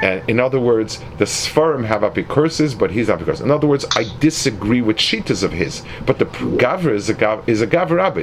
And 0.00 0.22
in 0.28 0.38
other 0.38 0.60
words, 0.60 1.00
the 1.18 1.24
Sfarim 1.24 1.84
have 1.84 2.02
apikosis, 2.02 2.78
but 2.78 2.92
he's 2.92 3.08
apikosis. 3.08 3.40
In 3.40 3.50
other 3.50 3.66
words, 3.66 3.84
I 3.96 4.04
disagree 4.20 4.80
with 4.80 4.98
shitas 4.98 5.42
of 5.42 5.52
his, 5.52 5.82
but 6.06 6.18
the 6.18 6.26
Gavra 6.26 6.92
is 6.92 7.08
a 7.08 7.14
Gav, 7.14 7.48
is 7.48 7.60
a 7.62 7.66
Gavra 7.66 8.16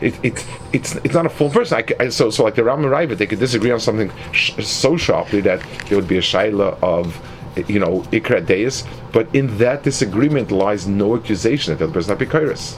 It, 0.00 0.14
it, 0.24 0.44
it's 0.72 0.96
it's 0.96 1.14
not 1.14 1.26
a 1.26 1.30
full 1.30 1.50
person. 1.50 1.78
I, 1.78 2.04
I, 2.04 2.08
so 2.08 2.30
so 2.30 2.42
like 2.42 2.56
the 2.56 2.64
Ram 2.64 2.84
and 2.84 3.10
they 3.10 3.26
could 3.26 3.38
disagree 3.38 3.70
on 3.70 3.78
something 3.78 4.10
sh- 4.32 4.64
so 4.64 4.96
sharply 4.96 5.40
that 5.42 5.62
there 5.88 5.96
would 5.96 6.08
be 6.08 6.18
a 6.18 6.22
shaila 6.22 6.82
of 6.82 7.20
you 7.68 7.78
know 7.78 8.00
ikra 8.10 8.44
deis, 8.44 8.84
but 9.12 9.32
in 9.34 9.56
that 9.58 9.84
disagreement 9.84 10.50
lies 10.50 10.88
no 10.88 11.16
accusation 11.16 11.76
that 11.76 11.86
the 11.86 11.92
person 11.92 12.50
is 12.50 12.76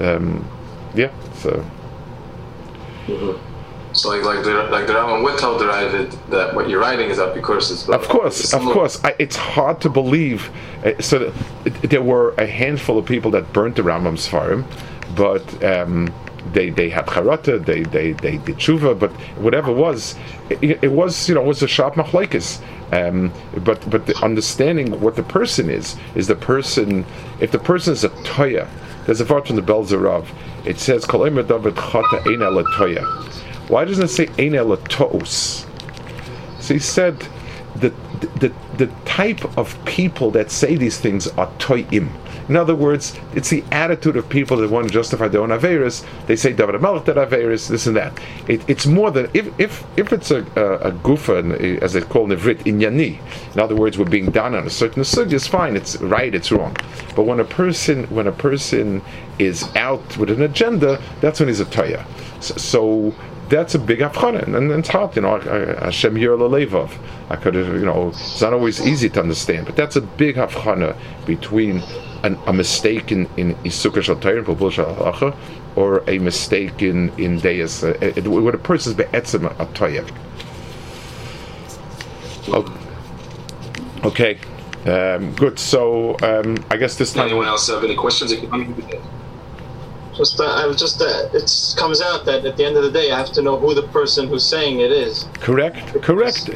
um, 0.00 0.48
yeah, 0.94 1.10
so. 1.34 1.64
Mm-hmm. 3.06 3.42
So 3.92 4.10
like 4.10 4.24
like 4.24 4.44
the 4.44 4.52
like 4.64 4.86
the 4.86 4.92
Rambam 4.92 5.22
would 5.22 5.38
tell 5.38 5.58
the 5.58 5.64
Ravid 5.64 6.28
that 6.28 6.54
what 6.54 6.68
you're 6.68 6.80
writing 6.80 7.08
is 7.08 7.18
up 7.18 7.34
because 7.34 7.70
it's 7.70 7.88
of 7.88 8.06
course 8.08 8.52
of 8.52 8.60
course 8.60 9.02
I, 9.02 9.14
it's 9.18 9.36
hard 9.36 9.80
to 9.80 9.88
believe 9.88 10.50
uh, 10.84 11.00
so 11.00 11.30
that, 11.64 11.72
there 11.88 12.02
were 12.02 12.34
a 12.36 12.46
handful 12.46 12.98
of 12.98 13.06
people 13.06 13.30
that 13.30 13.54
burnt 13.54 13.76
the 13.76 13.82
Rambam's 13.82 14.26
farm 14.26 14.66
but 15.14 15.64
um, 15.64 16.12
they 16.52 16.70
they 16.70 16.88
had 16.88 17.06
charata, 17.06 17.64
they 17.64 17.82
they 17.82 18.12
they 18.12 18.38
did 18.38 18.56
tshuva, 18.56 18.98
but 18.98 19.10
whatever 19.38 19.70
it 19.70 19.76
was, 19.76 20.14
it, 20.50 20.82
it 20.82 20.92
was 20.92 21.28
you 21.28 21.34
know 21.34 21.42
it 21.42 21.46
was 21.46 21.62
a 21.62 21.68
sharp 21.68 21.94
machlekes. 21.94 22.60
Um, 22.92 23.32
but 23.64 23.88
but 23.90 24.06
the 24.06 24.16
understanding 24.22 25.00
what 25.00 25.16
the 25.16 25.22
person 25.22 25.70
is 25.70 25.96
is 26.14 26.28
the 26.28 26.36
person. 26.36 27.04
If 27.40 27.50
the 27.50 27.58
person 27.58 27.92
is 27.92 28.04
a 28.04 28.10
toya, 28.10 28.68
there's 29.06 29.20
a 29.20 29.24
part 29.24 29.46
from 29.46 29.56
the 29.56 29.62
Belzerov. 29.62 30.26
It 30.66 30.78
says. 30.78 31.06
Why 33.68 33.84
doesn't 33.84 34.04
it 34.04 34.08
say 34.08 34.28
Ein? 34.38 34.54
So 36.60 36.74
he 36.74 36.80
said 36.80 37.26
the, 37.76 37.92
the 38.40 38.52
the 38.76 38.86
type 39.04 39.56
of 39.56 39.82
people 39.84 40.30
that 40.32 40.50
say 40.50 40.76
these 40.76 40.98
things 40.98 41.28
are 41.28 41.48
toyim. 41.58 42.10
In 42.48 42.56
other 42.56 42.74
words, 42.74 43.18
it's 43.34 43.50
the 43.50 43.64
attitude 43.72 44.16
of 44.16 44.28
people 44.28 44.56
that 44.58 44.70
want 44.70 44.86
to 44.86 44.92
justify 44.92 45.28
their 45.28 45.42
own 45.42 45.48
averis. 45.48 46.04
They 46.26 46.36
say 46.36 46.52
David 46.52 46.80
Melech 46.80 47.04
that 47.06 47.16
averis, 47.16 47.68
this 47.68 47.86
and 47.86 47.96
that. 47.96 48.18
It, 48.48 48.68
it's 48.68 48.86
more 48.86 49.10
than 49.10 49.28
if 49.34 49.48
if 49.58 49.84
if 49.96 50.12
it's 50.12 50.30
a 50.30 50.42
a, 50.56 50.88
a 50.88 50.92
gufa, 50.92 51.80
as 51.82 51.92
they 51.94 52.02
call 52.02 52.28
nivrit 52.28 52.58
inyani. 52.64 53.18
In 53.54 53.60
other 53.60 53.74
words, 53.74 53.98
we're 53.98 54.04
being 54.04 54.30
done 54.30 54.54
on 54.54 54.66
a 54.66 54.70
certain 54.70 55.04
sug 55.04 55.32
is 55.32 55.46
fine. 55.46 55.76
It's 55.76 55.96
right. 55.96 56.34
It's 56.34 56.52
wrong. 56.52 56.76
But 57.14 57.24
when 57.24 57.40
a 57.40 57.44
person 57.44 58.04
when 58.04 58.26
a 58.26 58.32
person 58.32 59.02
is 59.38 59.64
out 59.76 60.16
with 60.16 60.30
an 60.30 60.42
agenda, 60.42 61.00
that's 61.20 61.40
when 61.40 61.48
he's 61.48 61.60
a 61.60 61.66
toya. 61.66 62.06
So, 62.40 62.54
so 62.56 63.14
that's 63.48 63.74
a 63.74 63.78
big 63.78 64.00
afchana, 64.00 64.42
and, 64.42 64.72
it's 64.72 64.88
hard, 64.88 65.14
you 65.16 65.22
know. 65.22 65.38
Hashem 65.38 66.16
Yer. 66.18 66.36
I 67.28 67.36
could 67.36 67.54
have, 67.54 67.74
you 67.74 67.84
know, 67.84 68.08
it's 68.08 68.40
not 68.40 68.52
always 68.52 68.84
easy 68.86 69.08
to 69.10 69.20
understand, 69.20 69.66
but 69.66 69.76
that's 69.76 69.96
a 69.96 70.00
big 70.00 70.36
afchana 70.36 70.96
between 71.26 71.82
an, 72.26 72.38
a 72.46 72.52
mistake 72.52 73.12
in 73.12 73.28
in 73.36 73.54
Isukah 73.64 74.02
Shal 74.02 74.16
Torah 74.16 75.34
or 75.76 76.02
a 76.08 76.18
mistake 76.18 76.82
in 76.82 77.10
in 77.18 77.38
Deis, 77.40 77.84
uh, 77.84 78.30
when 78.30 78.54
a 78.54 78.58
person's 78.58 78.96
be'etzem 78.96 79.44
a 79.58 79.66
Torah. 79.74 80.04
Okay, 84.04 84.38
um, 84.86 85.32
good. 85.34 85.58
So 85.58 86.16
um, 86.22 86.56
I 86.70 86.76
guess 86.76 86.96
this 86.96 87.12
time. 87.12 87.26
Anyone 87.26 87.46
else 87.46 87.68
have 87.68 87.84
any 87.84 87.96
questions? 87.96 88.32
Just, 90.16 90.40
uh, 90.40 90.44
I 90.44 90.72
just, 90.72 91.00
uh, 91.00 91.28
it 91.32 91.74
comes 91.76 92.00
out 92.00 92.24
that 92.24 92.44
at 92.44 92.56
the 92.56 92.64
end 92.64 92.76
of 92.76 92.82
the 92.82 92.90
day, 92.90 93.10
I 93.10 93.18
have 93.18 93.32
to 93.32 93.42
know 93.42 93.58
who 93.58 93.74
the 93.74 93.82
person 93.88 94.28
who's 94.28 94.44
saying 94.44 94.80
it 94.80 94.90
is. 94.90 95.28
Correct, 95.34 96.02
correct. 96.02 96.50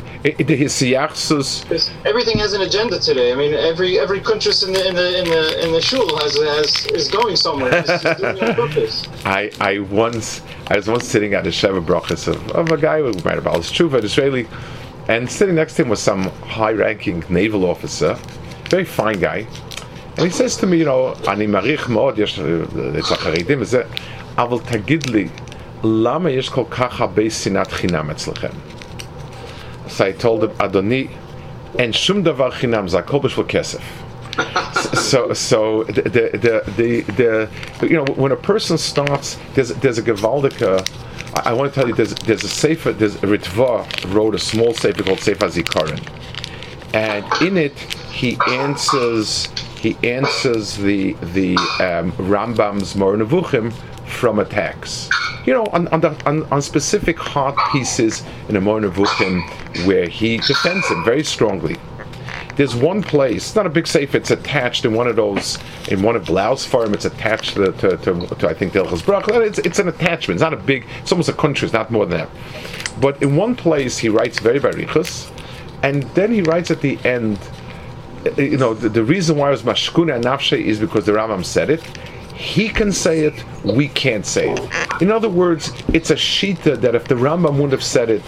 Everything 2.05 2.39
has 2.39 2.53
an 2.53 2.63
agenda 2.63 2.99
today. 2.99 3.33
I 3.33 3.35
mean, 3.35 3.55
every 3.55 3.99
every 3.99 4.21
kuntrus 4.21 4.67
in 4.67 4.73
the 4.73 4.89
in 4.89 4.95
the 4.95 5.19
in 5.19 5.25
the 5.29 5.67
in 5.67 5.73
the 5.73 5.81
shul 5.81 6.09
has 6.19 6.37
has 6.37 6.87
is 6.87 7.09
going 7.09 7.37
somewhere. 7.37 7.83
doing 8.17 8.43
on 8.43 8.55
purpose. 8.55 9.07
I 9.25 9.51
I 9.61 9.79
once 9.79 10.43
I 10.69 10.77
was 10.77 10.89
once 10.89 11.07
sitting 11.07 11.35
at 11.35 11.47
a 11.47 11.51
sheva 11.51 11.85
brachas 11.85 12.29
of, 12.29 12.51
of 12.53 12.71
a 12.71 12.77
guy 12.77 12.99
who 12.99 13.13
might 13.25 13.35
have 13.35 13.47
al 13.47 13.61
tshuva, 13.61 14.03
Israeli, 14.03 14.47
and 15.09 15.31
sitting 15.31 15.55
next 15.55 15.75
to 15.75 15.83
him 15.83 15.89
was 15.89 16.01
some 16.01 16.25
high-ranking 16.45 17.25
naval 17.29 17.65
officer, 17.65 18.15
very 18.69 18.85
fine 18.85 19.19
guy. 19.19 19.47
And 20.18 20.26
he 20.26 20.30
says 20.30 20.56
to 20.58 20.68
me, 20.68 20.78
you 20.78 20.86
know, 20.86 21.30
אני 21.30 21.48
מעריך 21.48 21.90
מאוד, 21.90 22.20
יש 22.20 22.40
אצל 23.00 23.14
החרדים 23.14 23.62
וזה, 23.62 23.82
אבל 24.38 24.58
תגיד 24.66 25.10
לי, 25.10 25.28
למה 25.84 26.32
יש 26.32 26.50
כל 26.50 26.64
כך 26.72 27.02
הרבה 27.02 27.30
שנאת 27.30 27.72
חינם 27.72 28.10
אצלכם? 28.10 28.48
So 29.88 30.02
I 30.02 30.24
told 30.24 30.44
him, 30.44 30.50
אדוני, 30.58 31.08
אין 31.78 31.94
שום 31.94 32.24
דבר 32.24 32.52
חינם, 32.52 32.88
זה 32.88 33.00
הכל 33.00 33.20
בשביל 33.20 33.46
כסף. 33.50 33.82
so 34.94 35.34
so 35.34 35.84
the, 35.84 36.02
the 36.46 36.64
the 36.78 37.02
the 37.80 37.88
you 37.88 37.96
know 37.96 38.06
when 38.16 38.32
a 38.32 38.36
person 38.36 38.78
starts 38.78 39.38
there's 39.54 39.70
there's 39.70 39.98
a 39.98 40.02
gewaldige 40.02 40.62
I, 41.36 41.50
I 41.50 41.54
want 41.54 41.74
to 41.74 41.80
tell 41.80 41.88
you 41.88 41.96
there's 41.96 42.14
there's 42.16 42.44
a 42.44 42.50
sefer 42.50 42.92
there's 42.92 43.16
a 43.16 43.28
Ritva 43.28 44.14
wrote 44.14 44.36
a 44.36 44.40
small 44.40 44.74
sefer 44.74 45.04
called 45.04 45.20
Sefer 45.20 45.48
Zikaron 45.48 46.02
and 46.94 47.24
in 47.42 47.58
it 47.58 47.78
he 48.12 48.38
answers 48.48 49.48
he 49.81 49.97
answers 50.05 50.77
the 50.77 51.15
the 51.35 51.57
um, 51.81 52.13
Rambam's 52.13 52.95
Moreh 52.95 53.19
Nevuchim 53.19 53.73
from 54.07 54.39
attacks. 54.39 55.09
You 55.47 55.55
know, 55.55 55.65
on, 55.73 55.89
on, 55.89 56.01
the, 56.01 56.29
on, 56.29 56.43
on 56.53 56.61
specific 56.61 57.19
hard 57.19 57.55
pieces 57.73 58.23
in 58.49 58.57
a 58.57 58.61
Moreh 58.61 58.83
Nevuchim 58.83 59.87
where 59.87 60.07
he 60.07 60.37
defends 60.39 60.87
him 60.89 61.03
very 61.03 61.25
strongly. 61.25 61.77
There's 62.57 62.77
one 62.77 63.03
place, 63.03 63.55
not 63.55 63.65
a 63.65 63.71
big 63.71 63.87
safe, 63.87 64.15
it's 64.15 64.31
attached 64.31 64.85
in 64.85 64.93
one 64.93 65.07
of 65.07 65.17
those, 65.17 65.59
in 65.89 66.03
one 66.03 66.15
of 66.15 66.27
Blau's 66.27 66.67
farm, 66.67 66.93
it's 66.93 67.07
attached 67.07 67.55
to, 67.55 67.73
to, 67.73 67.97
to, 67.97 68.27
to 68.27 68.49
I 68.49 68.53
think, 68.53 68.75
Delchas 68.75 69.03
Brach. 69.03 69.29
It's, 69.29 69.61
it's 69.61 69.79
an 69.79 69.89
attachment, 69.89 70.37
it's 70.37 70.43
not 70.43 70.53
a 70.53 70.59
big, 70.59 70.85
it's 71.01 71.11
almost 71.11 71.31
a 71.31 71.33
kuntrus, 71.33 71.63
it's 71.63 71.73
not 71.73 71.91
more 71.91 72.05
than 72.05 72.19
that. 72.19 72.29
But 73.01 73.23
in 73.23 73.35
one 73.35 73.57
place, 73.57 73.97
he 73.97 74.11
writes 74.11 74.41
very 74.41 74.59
very 74.59 74.85
barichas, 74.85 75.31
and 75.83 76.03
then 76.15 76.33
he 76.33 76.43
writes 76.43 76.71
at 76.71 76.83
the 76.83 76.99
end, 77.05 77.39
you 78.37 78.57
know, 78.57 78.75
the, 78.75 78.89
the 78.89 79.05
reason 79.05 79.37
why 79.37 79.49
it 79.49 79.53
was 79.53 79.63
mashkuna 79.63 80.23
nafshe 80.23 80.61
is 80.61 80.79
because 80.79 81.07
the 81.07 81.13
Rambam 81.13 81.45
said 81.45 81.71
it. 81.71 81.83
He 82.35 82.69
can 82.69 82.91
say 82.91 83.21
it, 83.21 83.45
we 83.65 83.89
can't 83.89 84.25
say 84.25 84.53
it. 84.53 85.03
In 85.03 85.11
other 85.11 85.29
words, 85.29 85.73
it's 85.93 86.11
a 86.11 86.15
shita 86.15 86.81
that 86.81 86.95
if 86.95 87.07
the 87.07 87.15
Rambam 87.15 87.53
wouldn't 87.53 87.73
have 87.73 87.85
said 87.85 88.09
it, 88.09 88.23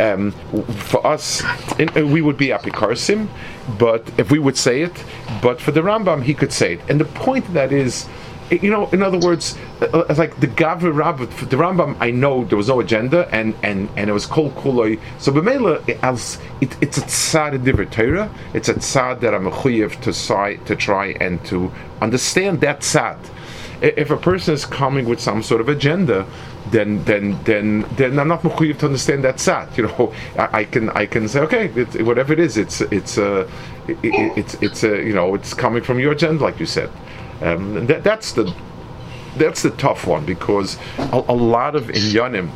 um, 0.00 0.32
for 0.76 1.06
us, 1.06 1.42
in, 1.78 2.10
we 2.10 2.20
would 2.20 2.36
be 2.36 2.48
apikarsim, 2.48 3.28
but 3.78 4.02
if 4.18 4.30
we 4.30 4.38
would 4.38 4.56
say 4.56 4.82
it, 4.82 5.04
but 5.40 5.60
for 5.60 5.70
the 5.70 5.80
Rambam, 5.80 6.22
he 6.22 6.34
could 6.34 6.52
say 6.52 6.74
it. 6.74 6.80
And 6.88 7.00
the 7.00 7.04
point 7.04 7.52
that 7.54 7.72
is, 7.72 8.06
you 8.50 8.70
know, 8.70 8.88
in 8.90 9.02
other 9.02 9.18
words, 9.18 9.56
uh, 9.80 9.86
uh 9.86 10.14
like 10.16 10.38
the 10.40 10.46
gavra 10.46 10.94
rabba, 10.94 11.26
the 11.26 11.56
Rambam, 11.56 11.96
I 12.00 12.10
know 12.10 12.44
there 12.44 12.58
was 12.58 12.68
no 12.68 12.80
agenda, 12.80 13.28
and 13.32 13.54
and 13.62 13.88
and 13.96 14.10
it 14.10 14.12
was 14.12 14.26
kol 14.26 14.50
kuloi. 14.50 15.00
So 15.18 15.32
b'meila, 15.32 15.88
it, 16.60 16.76
it's 16.80 16.98
a 16.98 17.02
tzad 17.02 17.64
different 17.64 17.92
Torah. 17.92 18.30
It's 18.52 18.68
a 18.68 18.74
tzad 18.74 19.20
that 19.20 19.34
I'm 19.34 19.46
a 19.46 19.50
chuyev 19.50 20.00
to 20.02 20.12
try 20.12 20.56
to 20.56 20.76
try 20.76 21.06
and 21.20 21.44
to 21.46 21.72
understand 22.02 22.60
that 22.60 22.80
tzad. 22.80 23.18
If 23.80 24.10
a 24.10 24.16
person 24.16 24.54
is 24.54 24.64
coming 24.64 25.06
with 25.06 25.20
some 25.20 25.42
sort 25.42 25.60
of 25.60 25.68
agenda, 25.68 26.26
then 26.70 27.02
then 27.04 27.38
then 27.44 27.86
then 27.96 28.18
I'm 28.18 28.28
not 28.28 28.42
mechuyev 28.42 28.78
to 28.80 28.86
understand 28.86 29.24
that 29.24 29.36
tzad. 29.36 29.76
You 29.76 29.84
know, 29.84 30.12
I, 30.38 30.60
I, 30.60 30.64
can 30.64 30.90
I 30.90 31.06
can 31.06 31.28
say 31.28 31.40
okay, 31.40 31.66
it, 31.74 32.02
whatever 32.02 32.32
it 32.32 32.40
is, 32.40 32.56
it's 32.56 32.82
it's 32.82 33.16
uh, 33.16 33.48
it, 33.88 33.98
it's 34.02 34.54
it's 34.62 34.84
uh, 34.84 34.94
you 34.94 35.14
know 35.14 35.34
it's 35.34 35.54
coming 35.54 35.82
from 35.82 35.98
your 35.98 36.12
agenda, 36.12 36.44
like 36.44 36.60
you 36.60 36.66
said. 36.66 36.90
Um, 37.44 37.86
that, 37.88 38.02
that's 38.02 38.32
the 38.32 38.54
that's 39.36 39.62
the 39.62 39.70
tough 39.70 40.06
one 40.06 40.24
because 40.24 40.78
a, 40.96 41.22
a 41.28 41.34
lot 41.34 41.76
of 41.76 41.84
inyanim 41.88 42.50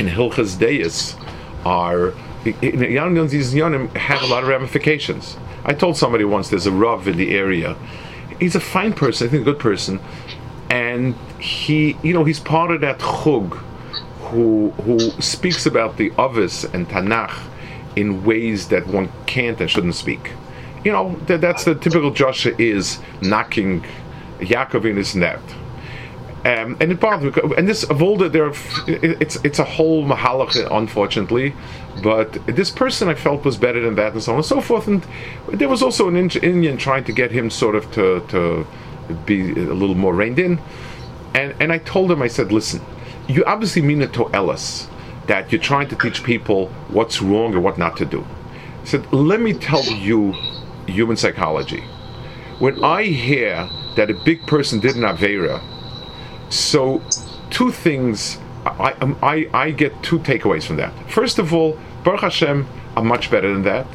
in 0.00 0.06
Hilchas 0.06 0.58
Deis 0.58 1.14
are 1.64 2.08
in 2.44 2.80
these 2.80 3.54
inyanim 3.54 3.94
have 3.96 4.22
a 4.22 4.26
lot 4.26 4.42
of 4.42 4.48
ramifications. 4.48 5.36
I 5.64 5.72
told 5.72 5.96
somebody 5.96 6.24
once 6.24 6.48
there's 6.48 6.66
a 6.66 6.72
rav 6.72 7.06
in 7.06 7.16
the 7.16 7.36
area. 7.36 7.76
He's 8.40 8.56
a 8.56 8.60
fine 8.60 8.92
person, 8.92 9.28
I 9.28 9.30
think 9.30 9.42
a 9.42 9.44
good 9.44 9.60
person, 9.60 10.00
and 10.68 11.14
he, 11.38 11.96
you 12.02 12.12
know, 12.12 12.24
he's 12.24 12.40
part 12.40 12.72
of 12.72 12.80
that 12.80 12.98
chug 12.98 13.54
who 14.30 14.70
who 14.82 14.98
speaks 15.20 15.64
about 15.64 15.96
the 15.96 16.12
Avis 16.18 16.64
and 16.64 16.88
Tanakh 16.88 17.38
in 17.94 18.24
ways 18.24 18.68
that 18.68 18.88
one 18.88 19.10
can't 19.26 19.60
and 19.60 19.70
shouldn't 19.70 19.94
speak 19.94 20.32
you 20.86 20.92
know, 20.92 21.16
that, 21.26 21.40
that's 21.40 21.64
the 21.64 21.74
typical 21.74 22.12
Joshua 22.12 22.54
is 22.58 23.00
knocking 23.20 23.84
Yaakov 24.38 24.88
in 24.88 24.96
his 24.96 25.16
net. 25.16 25.40
Um, 26.44 26.76
and 26.80 26.92
it 26.92 27.00
bothers 27.00 27.34
me. 27.34 27.42
And 27.58 27.68
this 27.68 27.82
of 27.82 28.00
all 28.04 28.16
the 28.16 28.28
there, 28.28 28.52
it's 28.86 29.34
it's 29.42 29.58
a 29.58 29.64
whole 29.64 30.04
mahalach, 30.04 30.54
unfortunately. 30.70 31.54
But 32.04 32.34
this 32.46 32.70
person 32.70 33.08
I 33.08 33.14
felt 33.14 33.44
was 33.44 33.56
better 33.56 33.80
than 33.80 33.96
that, 33.96 34.12
and 34.12 34.22
so 34.22 34.30
on 34.30 34.38
and 34.38 34.46
so 34.46 34.60
forth. 34.60 34.86
And 34.86 35.04
there 35.48 35.68
was 35.68 35.82
also 35.82 36.06
an 36.06 36.16
Indian 36.16 36.76
trying 36.76 37.02
to 37.04 37.12
get 37.12 37.32
him 37.32 37.50
sort 37.50 37.74
of 37.74 37.90
to 37.96 38.24
to 38.28 38.64
be 39.24 39.40
a 39.50 39.74
little 39.80 39.96
more 39.96 40.14
reined 40.14 40.38
in. 40.38 40.60
And 41.34 41.52
and 41.58 41.72
I 41.72 41.78
told 41.78 42.12
him, 42.12 42.22
I 42.22 42.28
said, 42.28 42.52
listen, 42.52 42.80
you 43.26 43.44
obviously 43.44 43.82
mean 43.82 44.02
it 44.02 44.12
to 44.12 44.32
Ellis 44.32 44.86
that 45.26 45.50
you're 45.50 45.66
trying 45.72 45.88
to 45.88 45.96
teach 45.96 46.22
people 46.22 46.68
what's 46.96 47.20
wrong 47.20 47.54
and 47.54 47.64
what 47.64 47.76
not 47.76 47.96
to 47.96 48.04
do. 48.04 48.24
I 48.82 48.84
said, 48.84 49.12
let 49.12 49.40
me 49.40 49.52
tell 49.52 49.82
you 49.82 50.32
human 50.88 51.16
psychology. 51.16 51.82
When 52.58 52.82
I 52.82 53.04
hear 53.04 53.68
that 53.96 54.10
a 54.10 54.14
big 54.14 54.46
person 54.46 54.80
did 54.80 54.96
an 54.96 55.02
Avera, 55.02 55.62
so 56.50 57.02
two 57.50 57.70
things, 57.70 58.38
I, 58.64 58.92
um, 59.00 59.18
I, 59.22 59.48
I 59.52 59.70
get 59.70 60.02
two 60.02 60.18
takeaways 60.18 60.64
from 60.64 60.76
that. 60.76 60.92
First 61.10 61.38
of 61.38 61.52
all, 61.52 61.78
Baruch 62.04 62.20
Hashem, 62.20 62.66
I'm 62.96 63.06
much 63.06 63.30
better 63.30 63.52
than 63.52 63.62
that, 63.62 63.86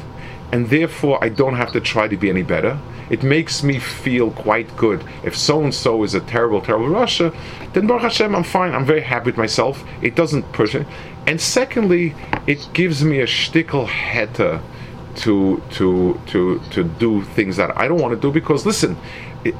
and 0.52 0.68
therefore 0.68 1.22
I 1.22 1.28
don't 1.28 1.56
have 1.56 1.72
to 1.72 1.80
try 1.80 2.08
to 2.08 2.16
be 2.16 2.30
any 2.30 2.42
better. 2.42 2.78
It 3.10 3.22
makes 3.22 3.62
me 3.62 3.78
feel 3.78 4.30
quite 4.30 4.74
good. 4.76 5.04
If 5.24 5.36
so 5.36 5.62
and 5.62 5.74
so 5.74 6.02
is 6.02 6.14
a 6.14 6.20
terrible, 6.20 6.60
terrible 6.60 6.86
rasha, 6.86 7.34
then 7.72 7.86
Baruch 7.86 8.02
Hashem, 8.02 8.34
I'm 8.34 8.44
fine. 8.44 8.74
I'm 8.74 8.86
very 8.86 9.02
happy 9.02 9.26
with 9.26 9.36
myself. 9.36 9.84
It 10.00 10.14
doesn't 10.14 10.52
push 10.52 10.74
it. 10.74 10.86
And 11.26 11.40
secondly, 11.40 12.14
it 12.46 12.68
gives 12.72 13.04
me 13.04 13.20
a 13.20 13.26
shtickle 13.26 13.86
heter 13.86 14.62
to 15.16 15.62
to 15.70 16.20
to 16.26 16.60
to 16.70 16.84
do 16.84 17.22
things 17.22 17.56
that 17.56 17.76
I 17.76 17.88
don't 17.88 18.00
want 18.00 18.14
to 18.14 18.20
do 18.20 18.32
because 18.32 18.64
listen, 18.66 18.96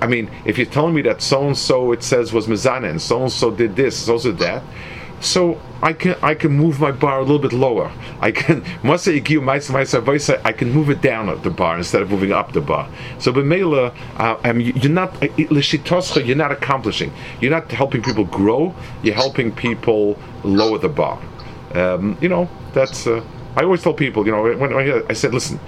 I 0.01 0.07
mean, 0.07 0.31
if 0.45 0.59
you're 0.59 0.67
telling 0.67 0.95
me 0.95 1.03
that 1.03 1.23
so 1.23 1.47
and 1.47 1.57
so 1.57 1.93
it 1.93 2.03
says 2.03 2.33
was 2.33 2.47
mizana 2.47 2.91
and 2.91 3.01
so 3.01 3.23
and 3.23 3.33
so 3.33 3.51
did 3.51 3.77
this, 3.77 3.97
so 3.97 4.13
and 4.13 4.23
so 4.23 4.33
that, 4.33 4.63
so 5.21 5.61
I 5.83 5.93
can 5.93 6.17
I 6.23 6.35
can 6.35 6.53
move 6.53 6.79
my 6.81 6.93
bar 6.93 7.19
a 7.19 7.23
little 7.23 7.39
bit 7.39 7.53
lower. 7.53 7.91
I 8.21 8.31
can 8.31 8.63
I 8.85 10.53
can 10.53 10.71
move 10.73 10.91
it 10.91 11.01
down 11.01 11.29
at 11.29 11.43
the 11.43 11.51
bar 11.51 11.77
instead 11.79 12.03
of 12.03 12.11
moving 12.11 12.33
up 12.33 12.53
the 12.53 12.61
bar. 12.61 12.89
So 13.19 13.33
b'meila, 13.33 13.95
uh, 14.19 14.37
I 14.45 14.53
mean, 14.53 14.75
you're 14.77 14.93
not 14.93 15.21
you're 15.39 16.37
not 16.37 16.53
accomplishing. 16.53 17.13
You're 17.41 17.51
not 17.51 17.71
helping 17.73 18.03
people 18.03 18.25
grow. 18.25 18.75
You're 19.03 19.15
helping 19.15 19.53
people 19.53 20.17
lower 20.45 20.79
the 20.79 20.89
bar. 20.89 21.21
Um, 21.75 22.17
you 22.21 22.29
know 22.29 22.49
that's. 22.73 23.07
Uh, 23.07 23.25
I 23.57 23.65
always 23.65 23.83
tell 23.83 23.95
people, 23.95 24.25
you 24.27 24.33
know, 24.33 24.43
when 24.43 24.73
I, 24.73 25.03
I 25.09 25.13
said, 25.13 25.35
listen, 25.35 25.61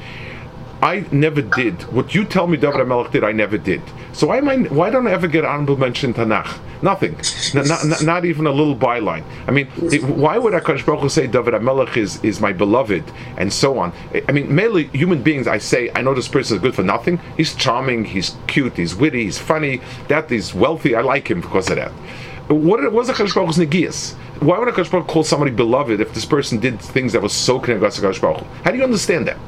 I 0.84 1.06
never 1.10 1.40
did 1.40 1.80
what 1.94 2.14
you 2.14 2.26
tell 2.26 2.46
me 2.46 2.58
David 2.58 2.86
Melech 2.86 3.10
did. 3.10 3.24
I 3.24 3.32
never 3.32 3.56
did. 3.56 3.80
So 4.12 4.26
why 4.26 4.36
am 4.36 4.48
I? 4.50 4.56
Why 4.58 4.90
don't 4.90 5.06
I 5.06 5.12
ever 5.12 5.26
get 5.26 5.42
honorable 5.42 5.78
mention 5.78 6.10
in 6.10 6.14
Tanakh? 6.14 6.58
Nothing. 6.82 7.16
N- 7.54 7.66
not, 7.66 8.02
not, 8.02 8.24
even 8.26 8.46
a 8.46 8.52
little 8.52 8.76
byline. 8.76 9.24
I 9.48 9.50
mean, 9.50 9.66
it, 9.78 10.02
why 10.04 10.36
would 10.36 10.52
Hakadosh 10.52 10.84
Baruch 10.84 11.10
say 11.10 11.26
David 11.26 11.60
Melech 11.62 11.96
is 11.96 12.22
is 12.22 12.38
my 12.38 12.52
beloved 12.52 13.02
and 13.38 13.50
so 13.50 13.78
on? 13.78 13.94
I 14.28 14.32
mean, 14.32 14.54
mainly 14.54 14.88
human 14.88 15.22
beings. 15.22 15.48
I 15.48 15.56
say 15.56 15.90
I 15.94 16.02
know 16.02 16.12
this 16.12 16.28
person 16.28 16.56
is 16.56 16.62
good 16.62 16.74
for 16.74 16.82
nothing. 16.82 17.18
He's 17.38 17.54
charming. 17.54 18.04
He's 18.04 18.36
cute. 18.46 18.76
He's 18.76 18.94
witty. 18.94 19.24
He's 19.24 19.38
funny. 19.38 19.80
That 20.08 20.28
he's 20.28 20.52
wealthy. 20.52 20.94
I 20.94 21.00
like 21.00 21.30
him 21.30 21.40
because 21.40 21.70
of 21.70 21.76
that. 21.76 21.92
What 22.48 22.92
was 22.92 23.08
Hakadosh 23.08 23.34
Baruch 23.34 23.54
Hu's 23.54 23.58
negias? 23.58 24.14
Why 24.40 24.58
would 24.58 24.68
Hakadosh 24.68 24.90
Baruch 24.90 25.06
call 25.06 25.24
somebody 25.24 25.50
beloved 25.50 26.00
if 26.00 26.12
this 26.12 26.26
person 26.26 26.60
did 26.60 26.78
things 26.80 27.12
that 27.14 27.22
was 27.22 27.32
so 27.32 27.58
connected 27.58 27.90
to 27.90 28.02
Hakadosh 28.02 28.20
Baruch 28.20 28.40
Hu? 28.40 28.46
How 28.64 28.70
do 28.70 28.76
you 28.76 28.84
understand 28.84 29.26
that? 29.28 29.38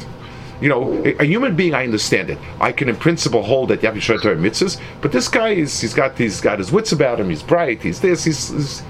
You 0.61 0.70
know, 0.70 0.94
a, 1.05 1.16
a, 1.18 1.24
human 1.24 1.55
being, 1.55 1.74
I 1.74 1.84
understand 1.84 2.30
it. 2.30 2.38
I 2.61 2.72
can, 2.72 2.88
in 2.88 2.97
principle, 2.97 3.42
hold 3.42 3.68
that 3.68 3.82
to 3.82 4.01
Torah 4.01 4.36
mitzvahs. 4.36 4.80
But 5.03 5.12
this 5.12 5.28
guy 5.28 5.51
is, 5.51 5.78
he's 5.78 5.92
got, 5.92 6.16
he's 6.16 6.40
got 6.40 6.59
his 6.59 6.72
wits 6.72 6.92
about 6.92 7.20
him. 7.20 7.28
He's 7.28 7.42
bright. 7.42 7.82
He's 7.82 8.01
this. 8.01 8.24
He's, 8.24 8.49
he's 8.49 8.82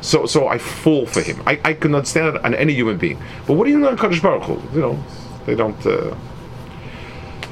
So, 0.00 0.26
so 0.26 0.46
I 0.46 0.58
fall 0.58 1.06
for 1.06 1.20
him. 1.20 1.42
I, 1.46 1.60
I 1.64 1.74
can 1.74 1.96
understand 1.96 2.36
it 2.36 2.44
on 2.44 2.54
any 2.54 2.74
human 2.74 2.96
being. 2.96 3.20
But 3.46 3.54
what 3.54 3.64
do 3.64 3.72
you 3.72 3.78
know 3.80 3.88
on 3.88 3.98
Kadosh 3.98 4.22
Baruch 4.22 4.44
Hu? 4.44 4.76
You 4.76 4.80
know, 4.80 5.04
they 5.46 5.56
don't. 5.56 5.84
Uh... 5.84 6.14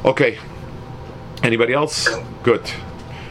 Okay. 0.05 0.39
Anybody 1.43 1.73
else? 1.73 2.09
Good. 2.45 2.71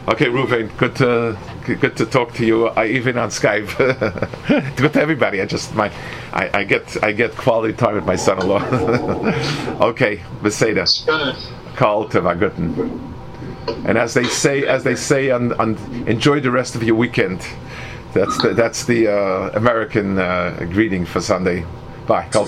Okay, 0.08 0.26
Ruvain, 0.26 0.76
good 0.76 0.96
to 0.96 1.38
good 1.64 1.96
to 1.96 2.06
talk 2.06 2.34
to 2.34 2.44
you. 2.44 2.68
I 2.68 2.86
even 2.86 3.18
on 3.18 3.30
Skype. 3.30 3.76
good 4.76 4.92
to 4.92 5.00
everybody. 5.00 5.40
I 5.40 5.46
just 5.46 5.74
my 5.74 5.92
I, 6.32 6.50
I, 6.54 6.64
get 6.64 7.02
I 7.02 7.12
get 7.12 7.36
quality 7.36 7.74
time 7.74 7.94
with 7.94 8.06
my 8.06 8.16
son-in-law. 8.16 8.60
okay, 9.88 10.18
Beseda. 10.42 10.86
Karl 11.76 12.08
Tevaguten. 12.08 13.12
And 13.86 13.96
as 13.96 14.14
they 14.14 14.24
say, 14.24 14.66
as 14.66 14.84
they 14.84 14.96
say, 14.96 15.30
on, 15.30 15.52
on, 15.60 15.76
enjoy 16.06 16.40
the 16.40 16.50
rest 16.50 16.74
of 16.74 16.82
your 16.82 16.96
weekend. 16.96 17.46
That's 18.12 18.42
the 18.42 18.52
that's 18.52 18.84
the 18.84 19.08
uh, 19.08 19.50
American 19.54 20.18
uh, 20.18 20.66
greeting 20.70 21.06
for 21.06 21.20
Sunday. 21.20 21.64
Bye, 22.06 22.28
Karl 22.30 22.46